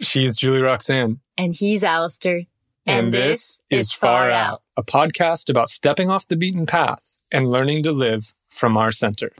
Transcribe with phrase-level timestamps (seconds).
[0.00, 1.20] She's Julie Roxanne.
[1.36, 2.42] And he's Alistair.
[2.86, 7.82] And, this is Far Out, a podcast about stepping off the beaten path and learning
[7.84, 9.32] to live from our center.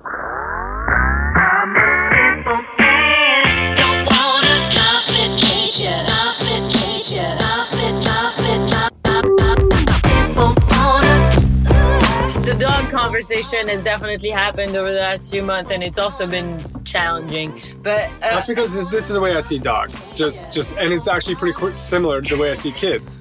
[13.21, 17.61] Conversation has definitely happened over the last few months, and it's also been challenging.
[17.83, 20.11] But uh, That's because this, this is the way I see dogs.
[20.13, 23.21] Just, just, and it's actually pretty qu- similar to the way I see kids.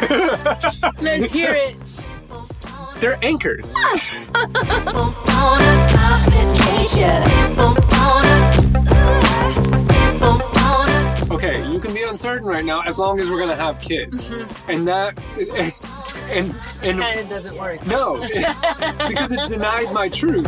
[1.00, 1.76] let's hear it.
[2.96, 3.72] They're anchors.
[11.30, 14.30] Okay, you can be uncertain right now as long as we're gonna have kids,
[14.68, 15.16] and that,
[16.30, 17.84] and and, Kind of doesn't work.
[17.86, 18.20] no,
[19.08, 20.46] because it denied my truth.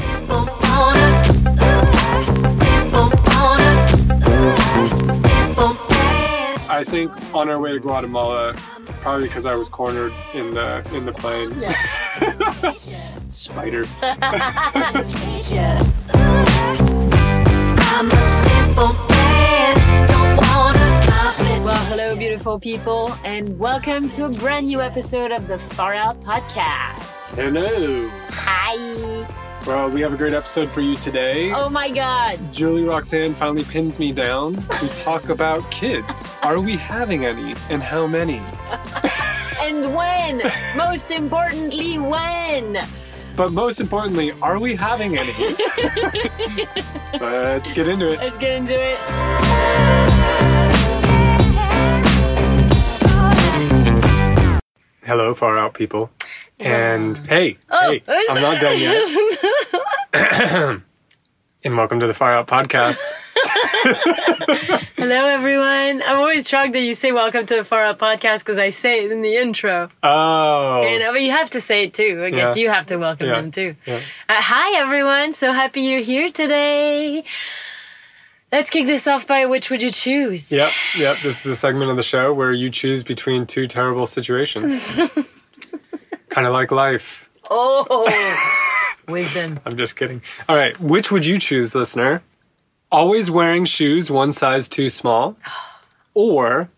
[6.71, 8.55] I think on our way to Guatemala,
[9.01, 11.53] probably because I was cornered in the in the plane.
[13.33, 13.87] Spider.
[21.63, 26.21] Well, hello, beautiful people, and welcome to a brand new episode of the Far Out
[26.21, 26.99] Podcast.
[27.37, 28.09] Hello.
[28.31, 29.25] Hi.
[29.65, 31.53] Well, we have a great episode for you today.
[31.53, 32.41] Oh my God.
[32.53, 36.33] Julie Roxanne finally pins me down to talk about kids.
[36.43, 38.43] Are we having any, and how many?
[39.63, 40.43] And when?
[40.77, 42.85] Most importantly, when?
[43.37, 45.33] But most importantly, are we having any?
[47.21, 48.19] Let's get into it.
[48.19, 48.99] Let's get into it.
[55.03, 56.11] Hello, far out people.
[56.61, 59.03] And hey, Oh, hey, I'm not done yet.
[61.65, 63.01] and welcome to the Far Out Podcast.
[64.97, 66.03] Hello, everyone.
[66.03, 69.05] I'm always shocked that you say welcome to the Far Out Podcast because I say
[69.05, 69.89] it in the intro.
[70.05, 70.87] Oh.
[70.89, 72.23] You know, but you have to say it too.
[72.25, 72.63] I guess Yeah.
[72.63, 73.35] you have to welcome Yeah.
[73.41, 73.75] them too.
[73.85, 73.97] Yeah.
[74.29, 75.33] Uh, hi, everyone.
[75.33, 77.25] So happy you're here today.
[78.53, 80.53] Let's kick this off by which would you choose?
[80.53, 81.17] Yep, yep.
[81.23, 84.87] This is the segment of the show where you choose between two terrible situations.
[86.29, 87.31] kind of like life.
[87.51, 88.07] Oh,
[89.09, 89.59] wisdom.
[89.65, 90.21] I'm just kidding.
[90.51, 92.23] All right, which would you choose, listener?
[92.91, 95.35] Always wearing shoes one size too small,
[96.15, 96.69] or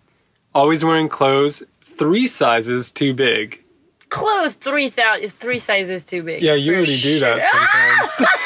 [0.55, 3.61] always wearing clothes three sizes too big?
[4.11, 6.41] Clothes three thousand is three sizes too big.
[6.41, 8.31] Yeah, you already do that sometimes.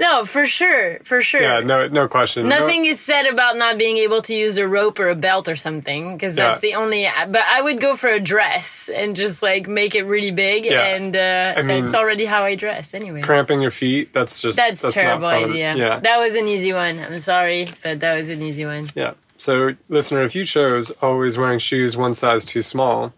[0.00, 1.42] No, for sure, for sure.
[1.42, 2.48] yeah, no, no question.
[2.48, 5.48] No- Nothing is said about not being able to use a rope or a belt
[5.48, 6.70] or something because that's Yeah.
[6.70, 7.08] the only.
[7.28, 10.94] But I would go for a dress and just like make it really big, Yeah.
[10.94, 13.22] and uh, I mean, that's already how I dress anyway.
[13.22, 14.12] cramping your feet.
[14.12, 15.74] That's just That's, that's terrible idea.
[15.76, 17.00] Yeah, That was an easy one.
[17.00, 18.90] I'm sorry, but that was an easy one.
[18.94, 19.14] yeah.
[19.36, 23.12] So, listener, if you chose always wearing shoes one size too small,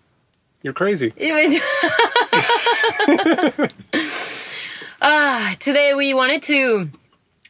[0.62, 1.12] you're crazy.
[5.02, 6.90] Ah, today we wanted to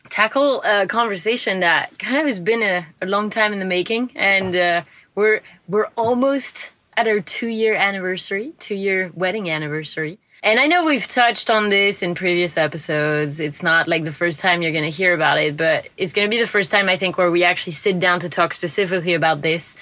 [0.08, 4.12] tackle a conversation that kind of has been a, a long time in the making,
[4.14, 4.82] and uh,
[5.16, 10.16] we're we're almost at our two year anniversary, two year wedding anniversary.
[10.44, 13.40] And I know we've touched on this in previous episodes.
[13.40, 16.26] It's not like the first time you're going to hear about it, but it's going
[16.26, 19.14] to be the first time I think where we actually sit down to talk specifically
[19.14, 19.74] about this.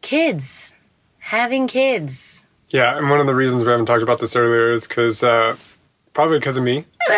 [0.00, 0.72] Kids,
[1.18, 2.44] having kids.
[2.68, 5.56] Yeah, and one of the reasons we haven't talked about this earlier is because uh,
[6.14, 6.86] probably because of me.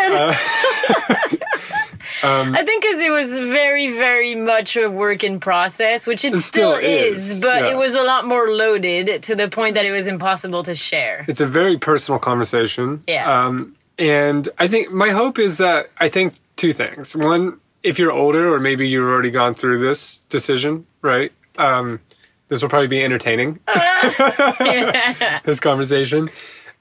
[2.23, 6.41] I think because it was very, very much a work in process, which it, It
[6.41, 7.73] still, is, is, but yeah.
[7.73, 11.25] it was a lot more loaded to the point that it was impossible to share.
[11.29, 13.05] It's a very personal conversation.
[13.06, 13.47] Yeah.
[13.47, 17.15] Um, and I think my hope is that I think two things.
[17.15, 21.33] One, if you're older or maybe you've already gone through this decision, right?
[21.59, 22.01] Um,
[22.49, 23.61] this will probably be entertaining,
[25.45, 26.31] this conversation.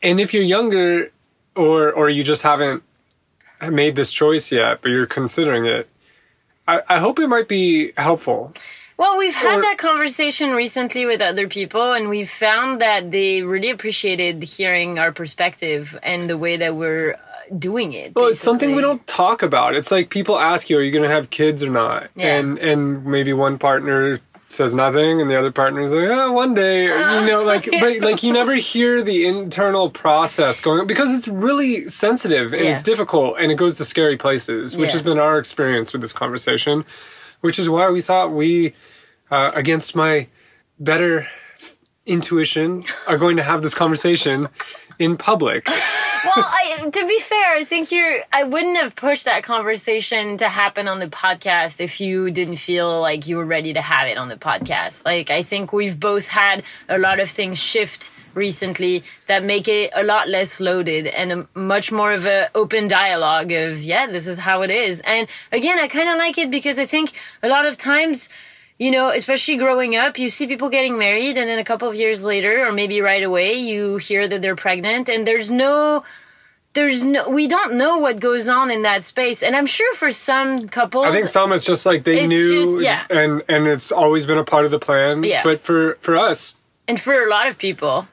[0.01, 1.11] And if you're younger
[1.55, 2.83] or or you just haven't
[3.61, 5.89] made this choice yet, but you're considering it,
[6.67, 8.53] I, I hope it might be helpful.
[8.97, 13.41] Well, we've had Or- that conversation recently with other people, and we've found that they
[13.41, 17.17] really appreciated hearing our perspective and the way that we're uh,
[17.59, 18.15] doing it.
[18.15, 19.75] Well, it's something we don't talk about.
[19.75, 22.37] It's like people ask you, "Are you going to have kids or not?" Yeah.
[22.37, 24.21] And and maybe one partner
[24.55, 27.99] says nothing, and the other partner's like, "Oh, one day," or, you know, like but
[28.01, 32.83] like you never hear the internal process going on because it's really sensitive and it's
[32.83, 34.93] difficult and it goes to scary places, which Yeah.
[34.93, 36.85] has been our experience with this conversation,
[37.41, 38.73] which is why we thought we,
[39.31, 40.27] uh, against my
[40.79, 41.27] better
[42.05, 44.47] intuition, are going to have this conversation
[44.99, 45.67] in public.
[46.25, 48.19] Well, I, to be fair, I think you're.
[48.31, 53.01] I wouldn't have pushed that conversation to happen on the podcast if you didn't feel
[53.01, 55.05] like you were ready to have it on the podcast.
[55.05, 59.91] Like, I think we've both had a lot of things shift recently that make it
[59.95, 64.27] a lot less loaded and a, much more of a open dialogue of yeah this
[64.27, 67.47] is how it is and again i kind of like it because i think a
[67.47, 68.29] lot of times
[68.77, 71.95] you know, especially growing up, you see people getting married and then a couple of
[71.95, 76.03] years later or maybe right away you hear that they're pregnant and there's no
[76.73, 80.11] there's no we don't know what goes on in that space and i'm sure for
[80.11, 83.05] some couples I think some it's just like they knew, just- yeah.
[83.09, 85.23] and and it's always been a part of the plan.
[85.23, 85.41] Yeah.
[85.43, 86.53] But for for us,
[86.85, 88.07] and for a lot of people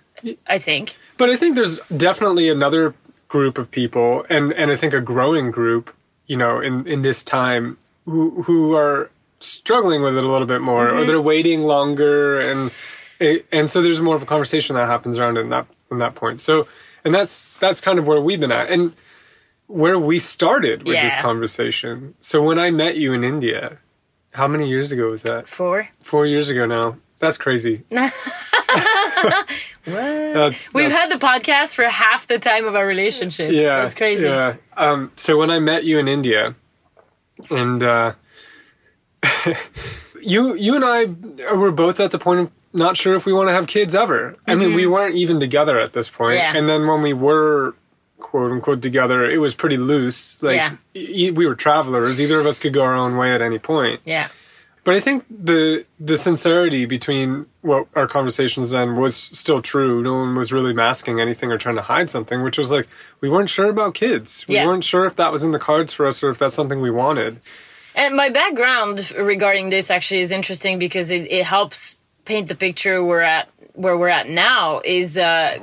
[0.46, 2.94] i think but I think there's definitely another
[3.28, 5.94] group of people, and and I think a growing group,
[6.26, 9.08] you know, in in this time, who who are
[9.42, 10.98] struggling with it a little bit more, Mm-hmm.
[10.98, 12.72] or they're waiting longer, and
[13.20, 15.98] it, and so there's more of a conversation that happens around it in that in
[15.98, 16.40] that point.
[16.40, 16.66] So,
[17.04, 18.94] and that's that's kind of where we've been at, and
[19.66, 22.14] where we started with this conversation.
[22.20, 23.78] So when I met you in India,
[24.32, 25.48] how many years ago was that?
[25.48, 26.96] four Four years ago now.
[27.20, 27.84] That's crazy.
[27.88, 28.14] what
[29.84, 33.94] That's, we've that's- had the podcast for half the time of our relationship yeah, that's
[33.94, 34.56] crazy Yeah.
[34.76, 36.54] Um, so when I met you in India,
[37.50, 38.12] and uh,
[40.20, 43.48] you you and I were both at the point of not sure if we want
[43.48, 44.36] to have kids ever.
[44.46, 46.38] I mean, we weren't even together at this point.
[46.38, 46.54] Mm-hmm.
[46.54, 46.58] Yeah.
[46.58, 47.74] And then when we were
[48.18, 50.42] quote unquote together, it was pretty loose.
[50.42, 50.76] Like Yeah.
[50.94, 52.20] e- we were travelers.
[52.20, 54.00] Either of us could go our own way at any point.
[54.04, 54.28] yeah
[54.84, 60.02] But I think the the sincerity between what our conversations then was still true.
[60.02, 62.88] No one was really masking anything or trying to hide something, which was like
[63.20, 64.46] we weren't sure about kids.
[64.48, 64.66] We Yeah.
[64.66, 66.90] weren't sure if that was in the cards for us or if that's something we
[66.90, 67.38] wanted.
[67.94, 73.04] And my background regarding this actually is interesting because it, it helps paint the picture
[73.04, 75.58] we're at where we're at now is uh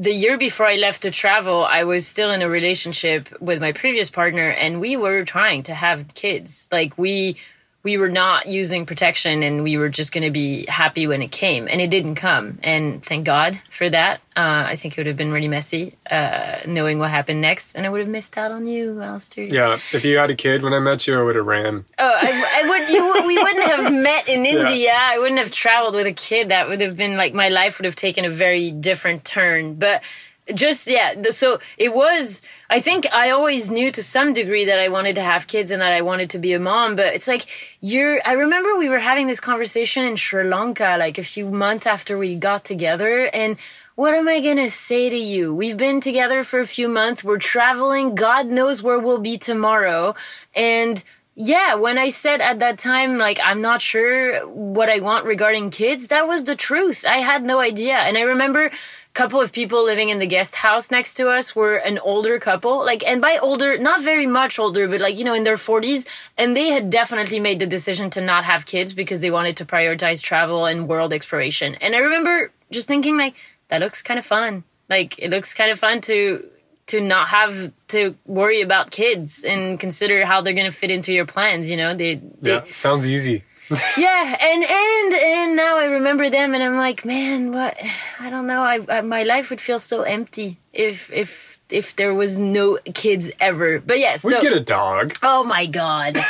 [0.00, 3.72] the year before I left to travel, I was still in a relationship with my
[3.72, 6.68] previous partner and we were trying to have kids.
[6.72, 7.36] Like we
[7.82, 11.32] we were not using protection and we were just going to be happy when it
[11.32, 15.06] came and it didn't come and thank god for that uh, i think it would
[15.06, 18.50] have been really messy uh, knowing what happened next and i would have missed out
[18.52, 21.36] on you alistair Yeah, if you had a kid when I met you, I would
[21.36, 21.84] have ran.
[21.98, 22.88] Oh, I, I would.
[22.90, 24.92] You, we wouldn't have met in India.
[24.94, 26.50] I wouldn't have traveled with a kid.
[26.50, 29.74] That would have been like my life would have taken a very different turn.
[29.74, 30.02] But
[30.54, 31.14] just yeah.
[31.30, 32.42] So it was.
[32.68, 35.82] I think I always knew to some degree that I wanted to have kids and
[35.82, 36.96] that I wanted to be a mom.
[36.96, 37.46] But it's like
[37.80, 38.20] you're.
[38.24, 42.18] I remember we were having this conversation in Sri Lanka like a few months after
[42.18, 43.56] we got together and.
[43.96, 45.54] What am I gonna say to you?
[45.54, 47.22] We've been together for a few months.
[47.22, 48.14] We're traveling.
[48.14, 50.14] God knows where we'll be tomorrow.
[50.54, 51.04] And
[51.42, 55.70] yeah, when I said at that time, like, I'm not sure what I want regarding
[55.70, 57.04] kids, that was the truth.
[57.08, 57.94] I had no idea.
[57.94, 58.70] And I remember
[59.12, 62.84] couple of people living in the guest house next to us were an older couple,
[62.84, 66.06] like, and by older, not very much older, but like, you know, in their 40s.
[66.38, 69.64] And they had definitely made the decision to not have kids because they wanted to
[69.64, 71.74] prioritize travel and world exploration.
[71.76, 73.34] And I remember just thinking, like,
[73.68, 74.64] that looks kind of fun.
[74.88, 76.48] Like, it looks kind of fun to
[76.86, 81.12] to not have to worry about kids and consider how they're going to fit into
[81.12, 83.44] your plans you know they, they Yeah, sounds easy.
[83.96, 87.78] yeah and and and now i remember them and i'm like man what
[88.18, 92.14] i don't know I, I my life would feel so empty if if if there
[92.14, 95.16] was no kids ever but yeah We so get a dog.
[95.22, 96.22] Oh my god.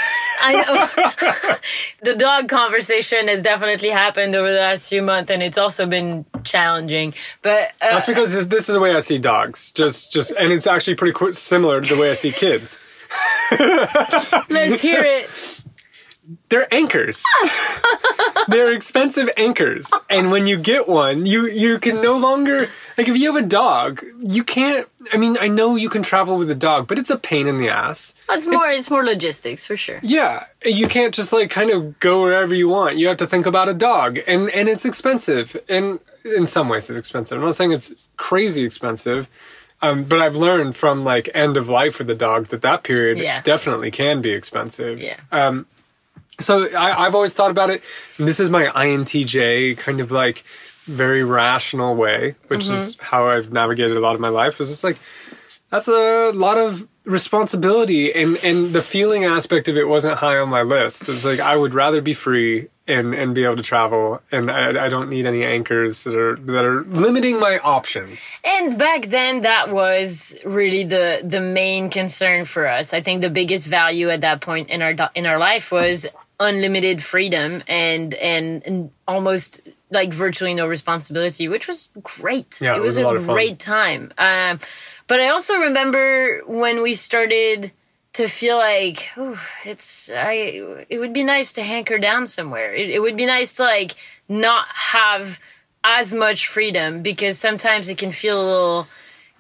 [0.43, 1.57] I know.
[2.03, 6.25] the dog conversation has definitely happened over the last few months and it's also been
[6.45, 7.15] challenging.
[7.43, 9.73] But uh, That's because this, this is the way I see dogs.
[9.73, 12.79] Just, just, and it's actually pretty similar to the way I see kids.
[14.49, 15.29] let's hear it.
[16.49, 17.25] They're anchors.
[18.49, 23.17] They're expensive anchors, and when you get one, you you can no longer like if
[23.17, 24.89] you have a dog, you can't.
[25.13, 27.59] I mean, I know you can travel with a dog, but it's a pain in
[27.59, 28.15] the ass.
[28.29, 30.01] It's more it's, more logistics for sure.
[30.03, 32.97] Yeah, you can't just like kind of go wherever you want.
[32.97, 35.57] You have to think about a dog, and and it's expensive.
[35.69, 37.39] And in some ways, it's expensive.
[37.39, 39.29] I'm not saying it's crazy expensive,
[39.83, 43.19] um, but I've learned from like end of life with the dog that that period
[43.19, 43.43] Yeah.
[43.43, 45.01] definitely can be expensive.
[45.01, 45.17] Yeah.
[45.31, 45.67] Um,
[46.41, 47.83] so I, I've always thought about it.
[48.19, 50.45] And this is my INTJ kind of like
[50.85, 53.05] very rational way, which is mm-hmm.
[53.05, 54.61] how I've navigated a lot of my life.
[54.61, 54.99] Is just like
[55.71, 60.51] that's a lot of responsibility and and the feeling aspect of it wasn't high on
[60.51, 64.21] my list it's like i would rather be free and and be able to travel
[64.31, 68.77] and i, I don't need any anchors that are that are limiting my options And
[68.79, 72.93] back then that was really the the main concern for us.
[72.93, 76.07] I think the biggest value at that point in our in our life was
[76.41, 82.61] unlimited freedom and and, and almost like virtually no responsibility, which was great.
[82.61, 83.35] Yeah, it it was, was a a, lot of fun.
[83.35, 84.13] great time.
[84.19, 84.59] Um,
[85.07, 87.73] But I also remember when we started
[88.13, 90.87] to feel like, oh, it's I.
[90.89, 92.75] It would be nice to hanker down somewhere.
[92.75, 93.95] It, it would be nice to like
[94.29, 95.39] not have
[95.83, 98.87] as much freedom because sometimes it can feel a little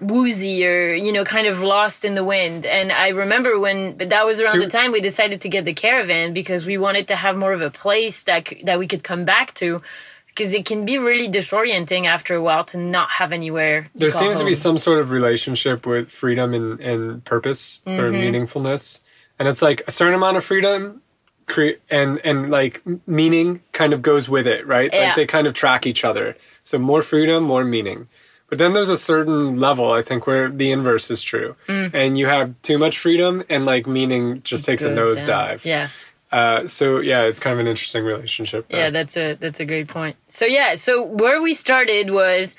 [0.00, 2.64] woozy or you know kind of lost in the wind.
[2.66, 5.64] And i remember when but that was around To- the time we decided to get
[5.64, 9.02] the caravan because we wanted to have more of a place that that we could
[9.04, 9.82] come back to
[10.28, 14.38] because it can be really disorienting after a while to not have anywhere there seems
[14.38, 18.16] to be some sort of relationship with freedom and, and purpose or Mm-hmm.
[18.36, 19.00] meaningfulness.
[19.38, 21.02] And it's like a certain amount of freedom
[21.46, 24.90] cre- and and like meaning kind of goes with it right?
[24.92, 25.06] Yeah.
[25.08, 26.36] like they kind of track each other.
[26.62, 28.08] So more freedom more meaning
[28.50, 31.94] but then there's a certain level i think where the inverse is true Mm.
[31.94, 35.88] and you have too much freedom and like meaning just takes a nosedive yeah
[36.32, 38.80] uh, so yeah it's kind of an interesting relationship there.
[38.80, 40.14] Yeah, that's a that's a great point.
[40.28, 42.54] So yeah, so where we started was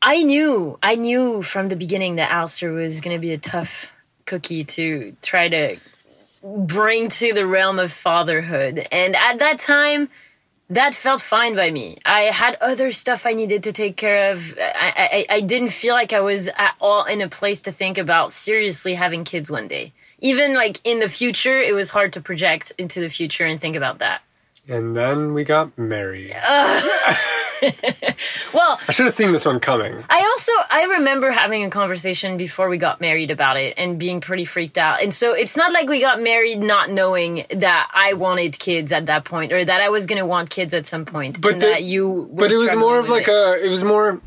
[0.00, 3.92] I knew I knew from the beginning that Alistair was going to be a tough
[4.24, 5.76] cookie to try to
[6.42, 8.88] bring to the realm of fatherhood.
[8.90, 10.08] And at that time
[10.72, 11.98] that felt fine by me.
[12.04, 14.54] I had other stuff I needed to take care of.
[14.58, 17.98] I, I, I didn't feel like I was at all in a place to think
[17.98, 19.92] about seriously having kids one day.
[20.20, 23.76] Even like in the future, it was hard to project into the future and think
[23.76, 24.22] about that.
[24.68, 26.30] and then we got married
[28.54, 32.36] Well, i should have seen this one coming I also I remember having a conversation
[32.36, 35.02] before we got married about it and being pretty freaked out.
[35.02, 39.06] And so it's not like we got married not knowing that I wanted kids at
[39.06, 41.40] that point or that I was going to want kids at some point.
[41.40, 43.32] But the- that you but it was more of like it.
[43.34, 44.20] a it was more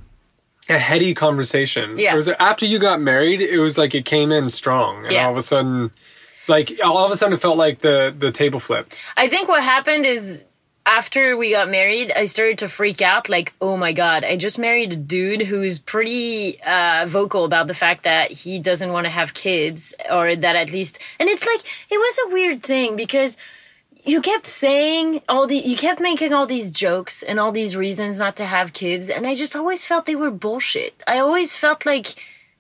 [0.68, 2.14] a heady conversation Yeah.
[2.14, 5.26] it was after you got married it was like it came in strong and Yeah.
[5.28, 5.92] all of a sudden
[6.48, 9.62] like all of a sudden it felt like the the table flipped I think what
[9.64, 10.44] happened is
[10.86, 14.60] after we got married, I started to freak out like, oh my God, I just
[14.60, 19.10] married a dude who's pretty uh, vocal about the fact that he doesn't want to
[19.10, 21.00] have kids, or that at least.
[21.20, 23.38] And it's like, it was a weird thing because
[24.04, 28.20] you kept saying all the, you kept making all these jokes and all these reasons
[28.20, 30.94] not to have kids, and I just always felt they were bullshit.
[31.08, 32.16] I always felt like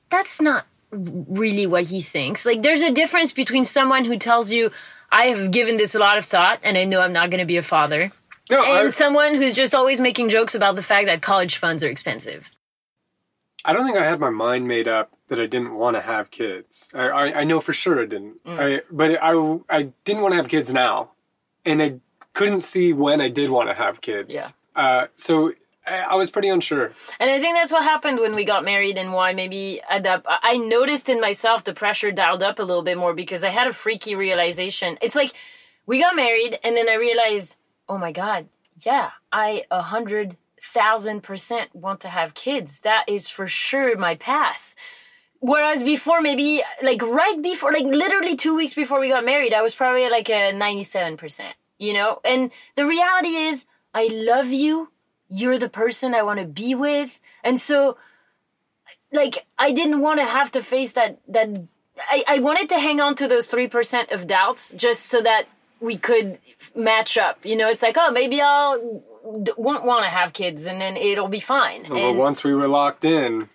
[0.09, 2.45] that's not really what he thinks.
[2.45, 4.71] Like, there's a difference between someone who tells you,
[5.21, 7.45] I have given this a lot of thought and I know I'm not going to
[7.55, 8.11] be a father,
[8.49, 11.83] no and I, someone who's just always making jokes about the fact that college funds
[11.83, 12.49] are expensive.
[13.67, 16.29] I don't think i had my mind made up that i didn't want to have
[16.29, 18.59] kids i i, I know for sure i didn't Mm.
[18.65, 19.31] i but i
[19.77, 21.11] i didn't want to have kids now
[21.65, 21.89] and i
[22.33, 24.49] couldn't see when i did want to have kids Yeah.
[24.75, 25.53] uh so
[25.87, 29.13] I, was pretty unsure And I think that's what happened when we got married and
[29.13, 33.13] why maybe I I noticed in myself the pressure dialed up a little bit more
[33.13, 34.97] because I had a freaky realization.
[35.01, 35.33] It's like
[35.85, 38.47] we got married and then I realized, oh my God,
[38.81, 40.37] yeah, I a hundred
[40.73, 42.79] thousand percent want to have kids.
[42.81, 44.75] That is for sure my path.
[45.39, 49.61] Whereas before, maybe like right before, like literally two weeks before we got married, I
[49.61, 51.41] was probably like a 97%,
[51.77, 52.19] you know?
[52.25, 53.63] And the reality is,
[53.93, 54.89] I love you.
[55.29, 57.19] You're the person I want to be with.
[57.43, 57.97] And so,
[59.11, 61.49] like, I didn't want to have to face that, that,
[62.09, 65.45] I, I wanted to hang on to those 3% of doubts just so that
[65.79, 66.37] we could
[66.75, 67.45] match up.
[67.45, 69.01] You know, it's like, oh, maybe I'll
[69.43, 71.85] d- won't want to have kids and then it'll be fine.
[71.89, 73.49] Well, And- once we were locked in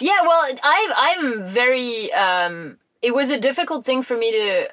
[0.00, 4.68] yeah, well, I I'm very um it was a difficult thing for me to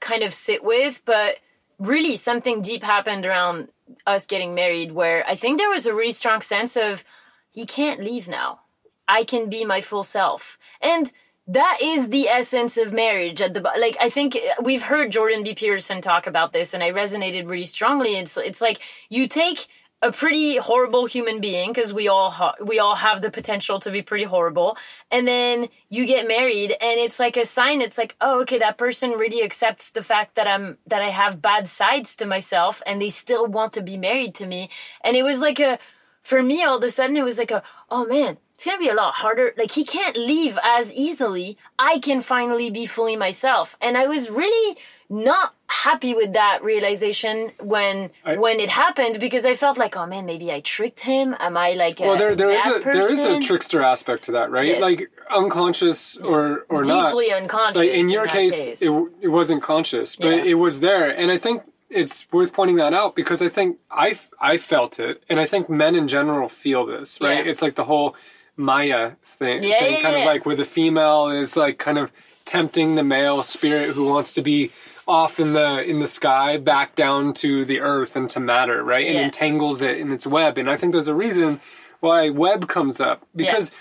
[0.00, 1.36] kind of sit with, but
[1.78, 3.68] really something deep happened around
[4.06, 7.04] us getting married where I think there was a really strong sense of
[7.50, 8.60] he can't leave now.
[9.06, 10.58] I can be my full self.
[10.80, 11.10] And
[11.48, 15.42] that is the essence of marriage at the like I think uh, we've heard Jordan
[15.42, 19.66] B Peterson talk about this and I resonated really strongly it's it's like you take
[20.00, 23.90] a pretty horrible human being because we all ha- we all have the potential to
[23.90, 24.76] be pretty horrible.
[25.10, 27.80] And then you get married and it's like a sign.
[27.80, 31.42] It's like oh okay that person really accepts the fact that I'm that I have
[31.42, 34.70] bad sides to myself and they still want to be married to me.
[35.02, 35.78] And it was like a
[36.22, 38.88] for me all of a sudden it was like a oh man it's gonna be
[38.88, 39.52] a lot harder.
[39.56, 41.58] Like he can't leave as easily.
[41.78, 43.76] I can finally be fully myself.
[43.80, 44.76] And i was really
[45.08, 50.06] not happy with that realization when I- when it happened because i felt like oh
[50.06, 53.12] man maybe i tricked him am i like a well there there is a there
[53.12, 54.80] is a trickster aspect to that right Yes.
[54.80, 58.82] like unconscious or or not deeply unconscious like in your that case, case.
[58.82, 60.44] It, it wasn't conscious but Yeah.
[60.52, 64.18] it was there and i think it's worth pointing that out because i think I
[64.40, 67.50] I felt it and i think men in general feel this right Yeah.
[67.50, 68.16] it's like the whole
[68.56, 72.10] maya thing, Yeah, thing kind of like where the female is like kind of
[72.44, 74.72] tempting the male spirit who wants to be
[75.08, 79.06] off in the in the sky back down to the earth and to matter right
[79.06, 79.22] and Yeah.
[79.22, 81.60] entangles it in its web and i think there's a reason
[82.00, 83.72] why web comes up because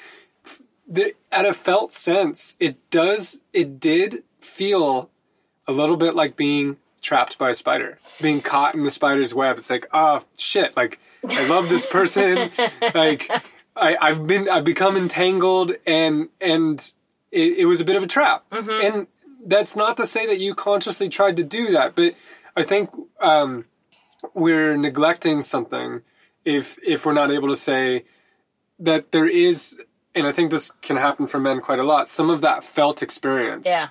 [0.88, 3.42] the, at a felt sense, it does.
[3.52, 5.10] It did feel
[5.68, 9.58] a little bit like being trapped by a spider, being caught in the spider's web.
[9.58, 10.78] It's like, oh shit!
[10.78, 12.52] Like I love this person.
[12.96, 13.30] like
[13.76, 16.80] I, I've been, I've become entangled, and and
[17.32, 18.46] it, it was a bit of a trap.
[18.52, 18.86] Mm-hmm.
[18.98, 19.08] And
[19.48, 22.13] that's not to say that you consciously tried to do that, but
[22.56, 22.89] I think
[23.22, 23.66] um,
[24.34, 26.01] we're neglecting something
[26.46, 28.06] if if we're not able to say
[28.80, 29.82] that there is.
[30.16, 32.10] And I think this can happen for men quite a lot.
[32.10, 33.88] Some of that felt experience Yeah.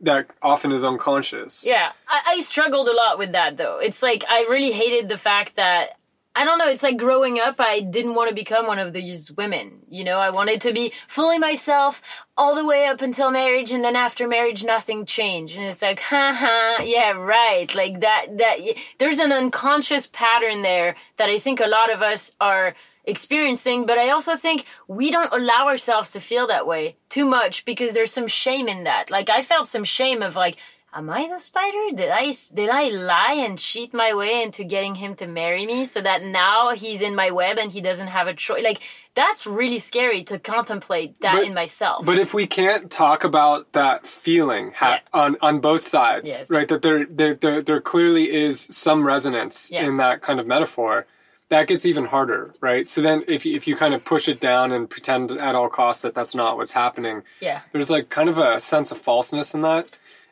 [0.00, 1.64] that often is unconscious.
[1.66, 3.78] Yeah, I, I struggled a lot with that though.
[3.78, 5.95] It's like I really hated the fact that
[6.36, 6.68] I don't know.
[6.68, 9.80] It's like growing up, I didn't want to become one of these women.
[9.88, 12.02] You know, I wanted to be fully myself
[12.36, 15.56] all the way up until marriage, and then after marriage, nothing changed.
[15.56, 17.74] And it's like, haha, yeah, right.
[17.74, 18.26] Like that.
[18.36, 18.58] That
[18.98, 22.74] there's an unconscious pattern there that I think a lot of us are
[23.06, 27.64] experiencing, but I also think we don't allow ourselves to feel that way too much
[27.64, 29.10] because there's some shame in that.
[29.10, 30.56] Like I felt some shame of like,
[30.96, 31.90] am I the spider?
[31.94, 35.84] Did I did I lie and cheat my way into getting him to marry me
[35.84, 38.64] so that now he's in my web and he doesn't have a choice?
[38.64, 38.80] Like
[39.14, 42.04] that's really scary to contemplate that But- in myself.
[42.04, 46.50] But if we can't talk about that feeling ha- on on both sides, Yes.
[46.50, 46.68] right?
[46.68, 49.84] That there, there there there clearly is some resonance Yeah.
[49.86, 51.06] in that kind of metaphor.
[51.48, 52.84] That gets even harder, right?
[52.88, 55.68] So then, if you, if you kind of push it down and pretend at all
[55.68, 57.60] costs that that's not what's happening, yeah.
[57.70, 59.86] there's like kind of a sense of falseness in that.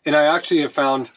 [0.06, 1.10] And I actually have found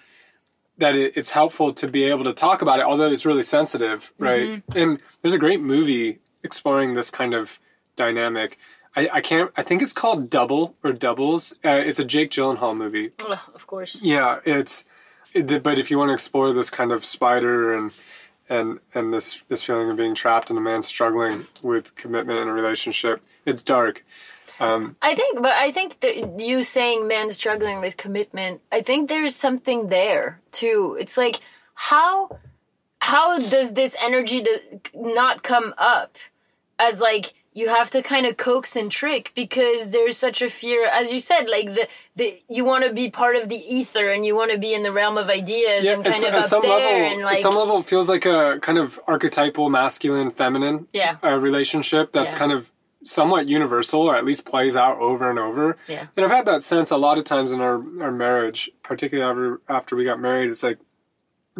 [0.78, 4.14] that it, it's helpful to be able to talk about it, although it's really sensitive,
[4.20, 4.48] right?
[4.48, 4.78] Mm-hmm.
[4.78, 7.60] And there's a great movie exploring this kind of
[7.96, 8.58] dynamic.
[8.96, 9.52] I, I can't.
[9.58, 11.54] I think it's called Double or Doubles.
[11.64, 13.12] Uh, it's a Jake Gyllenhaal movie.
[13.28, 14.00] Ugh, of course.
[14.02, 14.86] Yeah, it's.
[15.34, 17.92] It, but if you want to explore this kind of spider and
[18.50, 22.48] and and this this feeling of being trapped and a man struggling with commitment in
[22.48, 24.04] a relationship, it's dark.
[24.60, 29.08] Um, I think, but I think that you saying men struggling with commitment, I think
[29.08, 30.98] there's something there too.
[31.00, 31.42] It's like
[31.76, 32.40] how
[33.00, 34.44] how does this energy
[34.96, 36.18] not come up
[36.80, 40.86] as like you have to kind of coax and trick because there's such a fear,
[40.88, 44.26] as you said, like the the you want to be part of the ether and
[44.28, 46.62] you want to be in the realm of ideas and kind at, of up some
[46.62, 50.88] there level, and like some level, it feels like a kind of archetypal masculine feminine
[50.94, 51.18] Yeah.
[51.24, 52.38] uh, relationship that's Yeah.
[52.38, 52.72] kind of
[53.04, 55.78] somewhat universal, or at least plays out over and over.
[55.88, 56.06] Yeah.
[56.16, 59.62] And I've had that sense a lot of times in our our marriage, particularly after
[59.68, 60.50] after we got married.
[60.52, 60.78] It's like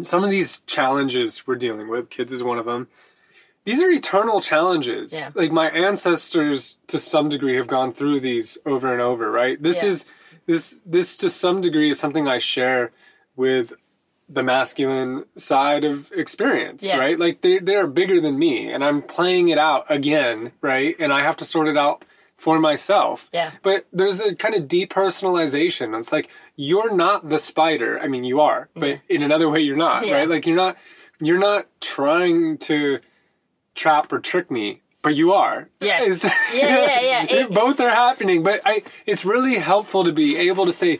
[0.00, 2.08] some of these challenges we're dealing with.
[2.08, 2.86] Kids is one of them.
[3.68, 5.12] These are eternal challenges.
[5.12, 5.30] Yeah.
[5.34, 9.30] Like my ancestors, to some degree, have gone through these over and over.
[9.30, 9.62] Right.
[9.62, 9.90] This Yeah.
[9.90, 10.04] is
[10.46, 12.90] this this to some degree is something I share
[13.36, 13.72] with
[14.30, 16.98] the masculine side of experience, Yeah.
[16.98, 17.18] right?
[17.18, 20.94] Like they they're bigger than me, and I'm playing it out again, right?
[20.98, 22.04] And I have to sort it out
[22.36, 23.28] for myself.
[23.32, 23.50] Yeah.
[23.62, 25.96] But there's a kind of depersonalization.
[25.98, 27.98] It's like you're not the spider.
[28.00, 30.28] I mean, you are, but in another way, you're not, right?
[30.28, 30.76] Like you're not
[31.20, 33.00] you're not trying to
[33.78, 34.82] trap or trick me.
[35.00, 35.68] But you are.
[35.80, 36.24] Yes.
[36.24, 37.26] Yeah, yeah, yeah.
[37.38, 38.82] It- Both are happening, but I.
[39.06, 40.98] It's really helpful to be able to say,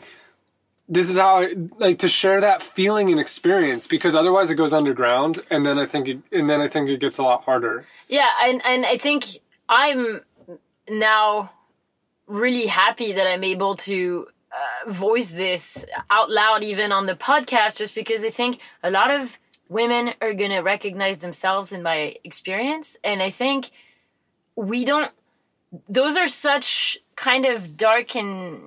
[0.87, 4.73] this is how I like to share that feeling and experience because otherwise it goes
[4.73, 7.85] underground and then I think it, and then I think it gets a lot harder.
[8.07, 9.25] Yeah, and and I think
[9.67, 10.21] I'm
[10.89, 11.51] now
[12.25, 17.75] really happy that I'm able to uh, voice this out loud, even on the podcast,
[17.77, 19.37] just because I think a lot of
[19.69, 23.69] women are gonna recognize themselves in my experience, and I think
[24.55, 25.11] we don't.
[25.87, 28.61] Those are such kind of dark and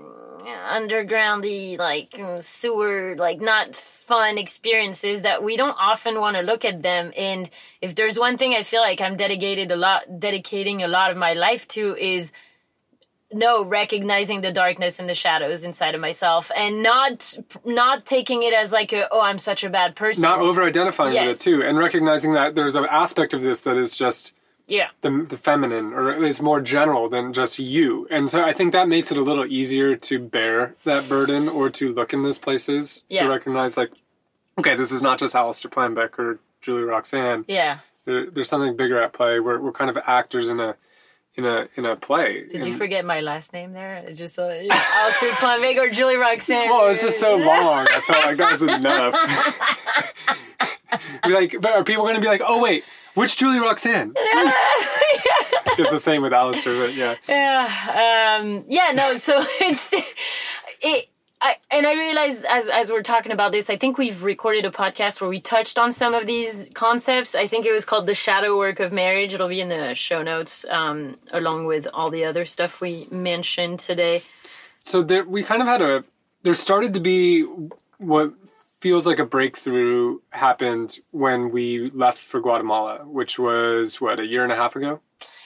[0.46, 6.64] undergroundy, like mm, sewer, like not fun experiences that we don't often want to look
[6.64, 7.12] at them.
[7.16, 11.10] And if there's one thing I feel like I'm dedicated a lot, dedicating a lot
[11.10, 12.32] of my life to is
[13.34, 18.52] no recognizing the darkness and the shadows inside of myself and not not taking it
[18.52, 21.26] as like a, oh i'm such a bad person Not over identifying Yes.
[21.26, 24.34] with it too and recognizing that there's an aspect of this that is just
[24.68, 28.06] yeah the, the feminine or is more general than just you.
[28.10, 31.68] And so I think that makes it a little easier to bear that burden or
[31.70, 33.22] to look in those places Yeah.
[33.24, 33.90] to recognize like,
[34.58, 37.44] okay, this is not just Alistair Planbeck or Julie Roxanne.
[37.48, 39.40] yeah There, there's something bigger at play.
[39.40, 40.76] We're, we're kind of actors in a
[41.34, 42.46] in a in a play.
[42.46, 46.68] did you forget my last name there It just uh, Alistair Planvig or Julie Roxanne
[46.68, 47.86] Well, it's just so long.
[47.90, 49.14] I felt like that was enough.
[51.24, 54.12] be like, but are people going to be like, oh wait, which Julie Roxanne?
[54.16, 57.16] it's the same with Alistair, but yeah.
[57.28, 59.16] Yeah, um, yeah, no.
[59.16, 59.88] So it's
[60.82, 61.08] it.
[61.44, 64.70] I, and I realize as as we're talking about this, I think we've recorded a
[64.70, 67.34] podcast where we touched on some of these concepts.
[67.34, 69.34] I think it was called the shadow work of marriage.
[69.34, 73.80] It'll be in the show notes, um, along with all the other stuff we mentioned
[73.80, 74.22] today.
[74.84, 76.04] So there, we kind of had a.
[76.44, 77.42] There started to be
[77.98, 78.34] what
[78.80, 84.44] feels like a breakthrough happened when we left for Guatemala, which was what a year
[84.44, 85.00] and a half ago.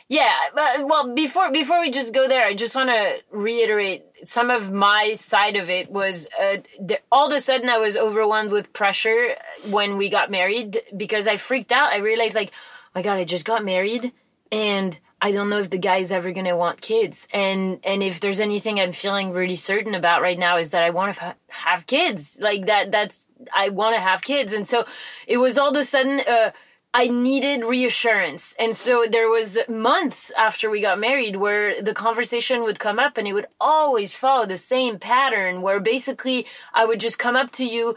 [0.09, 4.51] Yeah, but well, before before we just go there, I just want to reiterate some
[4.51, 8.53] of my side of it was uh, the, all of a sudden I was overwhelmed
[8.53, 9.35] with pressure
[9.71, 11.93] when we got married because I freaked out.
[11.93, 14.13] I realized like, oh my god, I just got married
[14.53, 17.27] and I don't know if the guy's ever gonna want kids.
[17.35, 20.91] And and if there's anything I'm feeling really certain about right now is that I
[20.91, 22.39] want to ha- have kids.
[22.41, 22.93] Like that.
[22.93, 24.53] That's I want to have kids.
[24.53, 24.85] And so
[25.27, 26.21] it was all of a sudden.
[26.21, 26.53] Uh,
[26.95, 28.55] I needed reassurance.
[28.59, 33.19] And so there was months after we got married where the conversation would come up
[33.19, 37.53] and it would always follow the same pattern where basically I would just come up
[37.53, 37.95] to you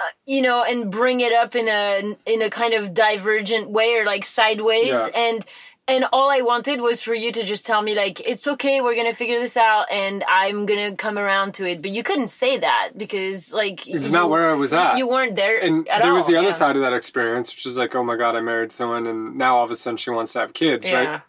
[0.00, 3.94] uh, you know and bring it up in a in a kind of divergent way
[3.96, 5.08] or like sideways Yeah.
[5.14, 5.44] and
[5.88, 8.94] and all I wanted was for you to just tell me like it's okay we're
[8.94, 12.02] going to figure this out and I'm going to come around to it but you
[12.02, 14.98] couldn't say that because like It's you- not where I was at.
[14.98, 16.52] you weren't there and there was all, the other yeah.
[16.52, 19.56] side of that experience, which is like, oh my god, I married someone, and now
[19.56, 21.22] all of a sudden she wants to have kids, yeah right?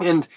[0.00, 0.28] And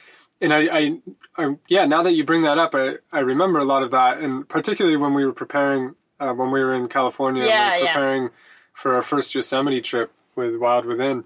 [0.41, 0.97] and I, I,
[1.38, 4.19] I, yeah, now that you bring that up, I, I remember a lot of that,
[4.19, 8.30] and particularly when we were preparing, uh, when we were in California, Yeah, we preparing
[8.74, 11.26] for our first Yosemite trip with Wild Within.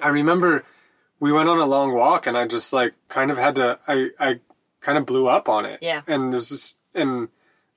[0.00, 0.64] I remember
[1.20, 4.08] we went on a long walk, and I just like kind of had to, I,
[4.18, 4.40] I
[4.80, 6.02] kind of blew up on it, Yeah.
[6.06, 7.28] and was just and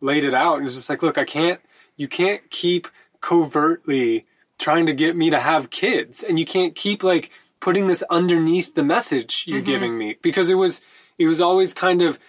[0.01, 1.59] laid it out, and it's just like, look, I can't,
[1.97, 2.87] you can't keep
[3.21, 4.25] covertly
[4.57, 7.29] trying to get me to have kids, and you can't keep like
[7.59, 10.81] putting this underneath the message you're giving me because it was
[11.17, 12.19] it was always kind of